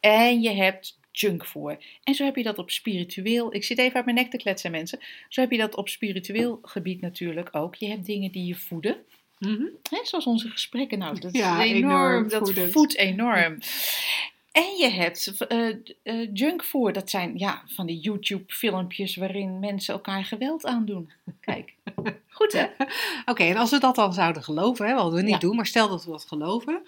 [0.00, 1.84] en je hebt junkfood.
[2.04, 4.70] En zo heb je dat op spiritueel, ik zit even uit mijn nek te kletsen
[4.70, 4.98] mensen,
[5.28, 7.74] zo heb je dat op spiritueel gebied natuurlijk ook.
[7.74, 8.96] Je hebt dingen die je voeden,
[9.38, 9.64] Mhm.
[9.90, 13.58] hè, zoals onze gesprekken, nou, dat Ja, is enorm, enorm dat voedt enorm.
[14.52, 15.68] En je hebt eh
[16.02, 21.12] eh, junkfood, dat zijn ja, van die YouTube-filmpjes waarin mensen elkaar geweld aandoen.
[21.40, 21.74] Kijk,
[22.28, 22.66] goed hè?
[23.24, 25.38] Oké, en als we dat dan zouden geloven, hè, wat we niet Ja.
[25.38, 26.82] doen, maar stel dat we dat geloven,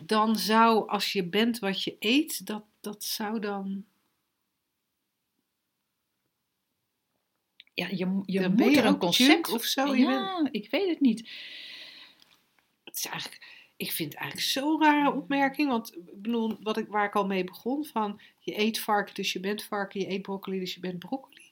[0.00, 3.84] dan zou, als je bent wat je eet, dat, dat zou dan.
[7.74, 11.00] Ja, je, je Dan moet je er een concept of zo, Ja, ik weet het
[11.00, 11.28] niet.
[12.84, 16.86] Het is eigenlijk, ik vind het eigenlijk zo'n rare opmerking, want ik bedoel, wat ik,
[16.88, 20.22] waar ik al mee begon, van je eet varken, dus je bent varken, je eet
[20.22, 21.50] broccoli, dus je bent broccoli.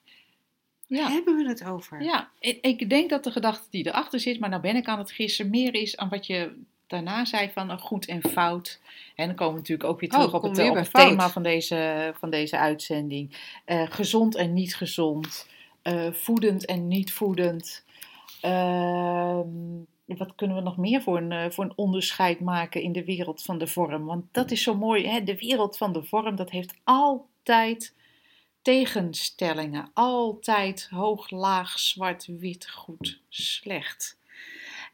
[0.87, 1.09] Waar Ja.
[1.09, 2.01] hebben we het over?
[2.03, 4.97] Ja, ik, ik denk dat de gedachte die erachter zit, maar nou ben ik aan
[4.97, 8.79] het gissen, meer is aan wat je daarna zei van een goed en fout.
[9.15, 10.81] En dan komen we natuurlijk ook weer Oh, terug op kom het, weer op bij
[10.81, 11.07] het fout.
[11.09, 13.37] thema van deze, van deze uitzending.
[13.65, 15.47] Eh, gezond en niet gezond.
[15.81, 17.83] Eh, voedend en niet voedend.
[18.41, 19.47] Ehm,
[20.17, 23.41] wat kunnen we nog meer voor een, eh, voor een onderscheid maken in de wereld
[23.41, 24.05] van de vorm?
[24.05, 25.07] Want dat is zo mooi.
[25.07, 25.23] Hè?
[25.23, 27.93] De wereld van de vorm, dat heeft altijd
[28.61, 29.91] tegenstellingen.
[29.93, 34.17] Altijd hoog, laag, zwart, wit, goed, slecht.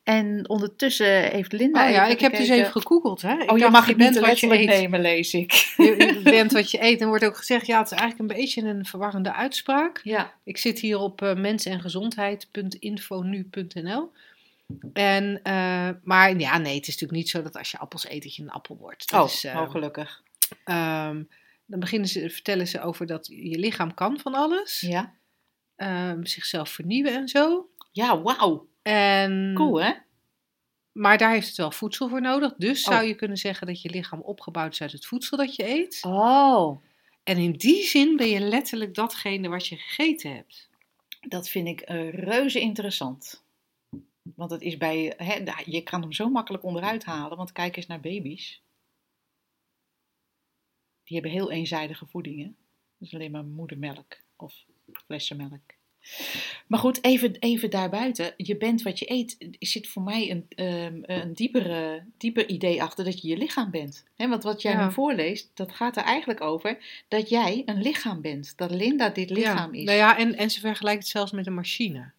[0.04, 1.86] En ondertussen heeft Linda.
[1.86, 3.22] Oh ja, ik heb dus even gegoogeld.
[3.22, 3.34] Hè?
[3.42, 4.68] Ik Oh, je mag niet bent wat je eet.
[4.68, 5.52] nemen, lees ik.
[5.78, 7.02] Je, je bent wat je eet.
[7.02, 10.02] En wordt ook gezegd, ja, het is eigenlijk een beetje een verwarrende uitspraak.
[10.04, 11.22] Ja, Ik zit hier op.
[13.76, 14.06] En,
[14.94, 18.36] eh, maar ja, nee, het is natuurlijk niet zo dat als je appels eet, dat
[18.36, 19.10] je een appel wordt.
[19.10, 20.24] Dat oh, is, eh, oh, gelukkig.
[20.64, 21.24] ehm,
[21.66, 24.80] dan beginnen ze, vertellen ze over dat je lichaam kan van alles.
[24.80, 25.14] Ja,
[25.76, 27.70] Ehm, zichzelf vernieuwen en zo.
[27.92, 28.68] ja wauw.
[28.82, 29.92] En, Cool, hè?
[30.92, 32.54] Maar daar heeft het wel voedsel voor nodig.
[32.58, 33.08] Dus zou Oh.
[33.08, 36.00] je kunnen zeggen dat je lichaam opgebouwd is uit het voedsel dat je eet.
[36.08, 36.84] Oh,
[37.24, 40.70] En in die zin ben je letterlijk datgene wat je gegeten hebt.
[41.28, 43.44] dat vind ik eh, reuze interessant.
[44.36, 47.88] Want het is bij, hè, je kan hem zo makkelijk onderuit halen, want kijk eens
[47.88, 48.62] naar baby's.
[51.04, 52.56] Die hebben heel eenzijdige voedingen.
[52.98, 55.74] Dat is alleen maar moedermelk of flessenmelk.
[56.68, 58.34] Maar goed, even, even daarbuiten.
[58.38, 59.36] Je bent wat je eet.
[59.40, 63.72] Er zit voor mij een, ehm, een diepere, dieper idee achter dat je je lichaam
[63.72, 64.06] bent.
[64.16, 64.86] Want wat jij Ja.
[64.86, 68.58] nu voorleest, dat gaat er eigenlijk over dat jij een lichaam bent.
[68.58, 69.80] Dat Linda dit lichaam ja.
[69.80, 69.86] is.
[69.86, 72.12] Nou ja, en, en ze vergelijkt het zelfs met een machine.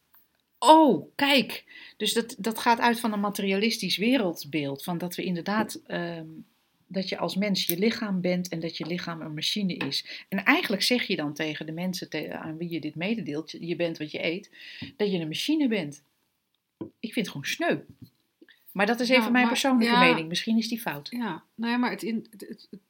[0.68, 1.64] Oh, kijk.
[1.96, 4.82] Dus dat, dat gaat uit van een materialistisch wereldbeeld.
[4.84, 6.26] Van dat we inderdaad, ehm,
[6.86, 10.24] dat je als mens je lichaam bent en dat je lichaam een machine is.
[10.28, 13.76] En eigenlijk zeg je dan tegen de mensen te- aan wie je dit mededeelt, je-
[13.76, 14.50] bent wat je eet,
[14.96, 16.02] dat je een machine bent.
[17.00, 17.78] Ik vind het gewoon sneu.
[18.72, 20.00] Maar dat is Ja, even mijn maar- persoonlijke ja.
[20.00, 20.28] mening.
[20.28, 21.08] Misschien is die fout.
[21.10, 22.80] Ja, nou ja, maar het in, het, het- het-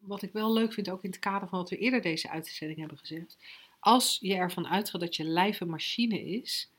[0.00, 2.78] wat ik wel leuk vind, ook in het kader van wat we eerder deze uitzending
[2.78, 3.36] hebben gezegd.
[3.80, 6.70] Als je ervan uitgaat dat je lijf een machine is,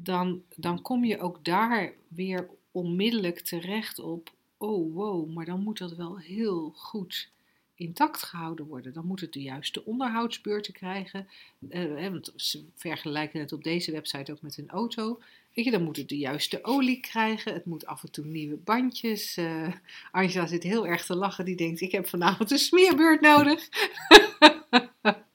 [0.00, 4.30] dan, dan kom je ook daar weer onmiddellijk terecht op.
[4.56, 7.30] Oh wow, maar dan moet dat wel heel goed
[7.74, 8.92] intact gehouden worden.
[8.92, 11.28] Dan moet het de juiste onderhoudsbeurten krijgen.
[11.68, 15.20] Eh, want ze vergelijken het op deze website ook met een auto.
[15.54, 17.52] Weet je, dan moet het de juiste olie krijgen.
[17.52, 19.36] Het moet af en toe nieuwe bandjes.
[19.36, 19.72] eh
[20.10, 21.44] Angela zit heel erg te lachen.
[21.44, 23.68] Die denkt, ik heb vanavond een smeerbeurt nodig.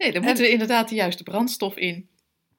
[0.00, 2.08] Nee, dan moeten we inderdaad de juiste brandstof in.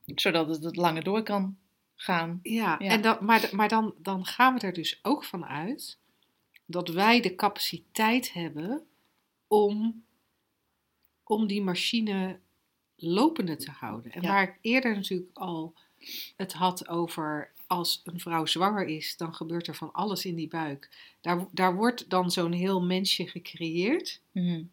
[0.06, 1.58] Zodat het het langer door kan
[1.96, 2.40] gaan.
[2.44, 2.90] Ja, Ja.
[2.90, 5.98] En dan, maar, maar dan, dan gaan we er dus ook van uit
[6.66, 8.84] dat wij de capaciteit hebben
[9.48, 10.04] om,
[11.24, 12.40] om die machine
[12.96, 14.12] lopende te houden.
[14.12, 14.28] En Ja.
[14.28, 15.74] waar ik eerder natuurlijk al
[16.38, 20.48] het had over als een vrouw zwanger is, dan gebeurt er van alles in die
[20.48, 20.90] buik.
[21.22, 24.22] Daar, daar wordt dan zo'n heel mensje gecreëerd.
[24.32, 24.64] Mhm.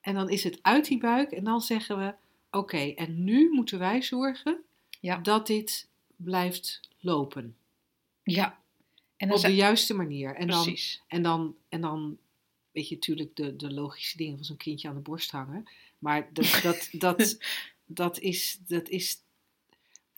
[0.00, 2.14] En dan is het uit die buik en dan zeggen we:
[2.50, 4.60] Oké, en nu moeten wij zorgen
[5.00, 5.16] Ja.
[5.16, 7.56] dat dit blijft lopen.
[8.22, 8.60] Ja.
[9.16, 10.34] En dan Op de juiste manier.
[10.34, 11.02] En dan, precies.
[11.06, 12.18] en dan, en dan
[12.72, 15.70] weet je natuurlijk de, de logische dingen van zo'n kindje aan de borst hangen.
[15.98, 17.38] Maar dat, dat, dat,
[17.86, 19.22] dat, is, dat, is,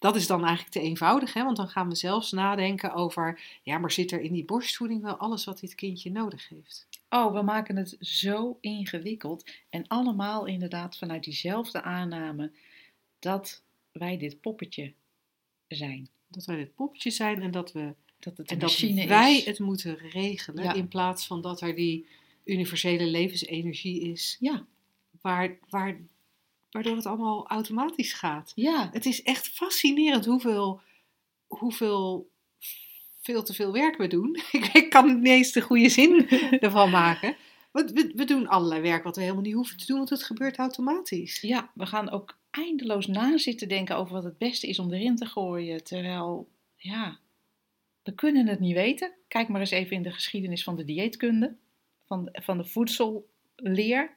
[0.00, 1.32] dat is dan eigenlijk te eenvoudig.
[1.32, 1.44] Hè?
[1.44, 3.40] Want dan gaan we zelfs nadenken over...
[3.62, 6.88] Ja, maar zit er in die borstvoeding wel alles wat dit kindje nodig heeft?
[7.08, 9.50] Oh, we maken het zo ingewikkeld.
[9.70, 12.50] En allemaal inderdaad vanuit diezelfde aanname
[13.18, 14.92] dat wij dit poppetje
[15.68, 16.08] zijn.
[16.28, 19.44] Dat wij dit poppetje zijn en dat, we, Dat het en dat wij is.
[19.44, 20.64] het moeten regelen.
[20.64, 20.74] Ja.
[20.74, 22.06] In plaats van dat er die
[22.44, 24.36] universele levensenergie is...
[24.40, 24.66] Ja,
[25.20, 26.00] Waar, waar,
[26.70, 28.52] waardoor het allemaal automatisch gaat.
[28.54, 30.80] ja, Het is echt fascinerend hoeveel,
[31.46, 32.28] hoeveel
[33.20, 34.40] veel te veel werk we doen.
[34.52, 36.28] Ik, ik kan niet eens de goede zin
[36.60, 37.36] ervan maken.
[37.70, 40.24] Want we, we doen allerlei werk wat we helemaal niet hoeven te doen, want het
[40.24, 41.40] gebeurt automatisch.
[41.40, 45.16] ja, we gaan ook eindeloos na zitten denken over wat het beste is om erin
[45.16, 45.84] te gooien.
[45.84, 47.18] Terwijl, ja,
[48.02, 49.12] we kunnen het niet weten.
[49.28, 51.56] Kijk maar eens even in de geschiedenis van de dieetkunde,
[52.06, 54.16] van de, van de voedselleer.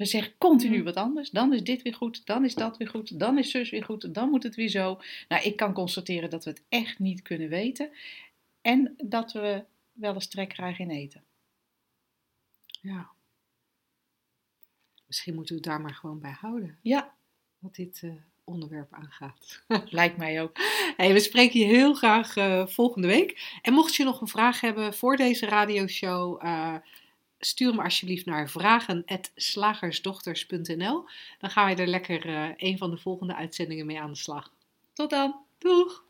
[0.00, 0.84] We zeggen continu Mhm.
[0.84, 1.30] wat anders.
[1.30, 4.14] Dan is dit weer goed, dan is dat weer goed, dan is zus weer goed,
[4.14, 5.00] dan moet het weer zo.
[5.28, 7.90] Nou, ik kan constateren dat we het echt niet kunnen weten.
[8.62, 11.22] En dat we wel eens trek krijgen in eten.
[12.80, 13.08] Ja.
[15.06, 17.14] Misschien moeten we het daar maar gewoon bij houden, Ja,
[17.58, 18.10] wat dit eh,
[18.44, 19.62] onderwerp aangaat.
[20.00, 20.56] lijkt mij ook.
[20.96, 23.58] Hey, we spreken je heel graag eh, volgende week.
[23.62, 26.74] En mocht je nog een vraag hebben voor deze radioshow, eh,
[27.40, 31.04] stuur hem alsjeblieft naar vragen.slagersdochters.nl.
[31.38, 34.52] Dan gaan wij er lekker eh, een van de volgende uitzendingen mee aan de slag.
[34.92, 35.36] Tot dan!
[35.58, 36.04] Doeg!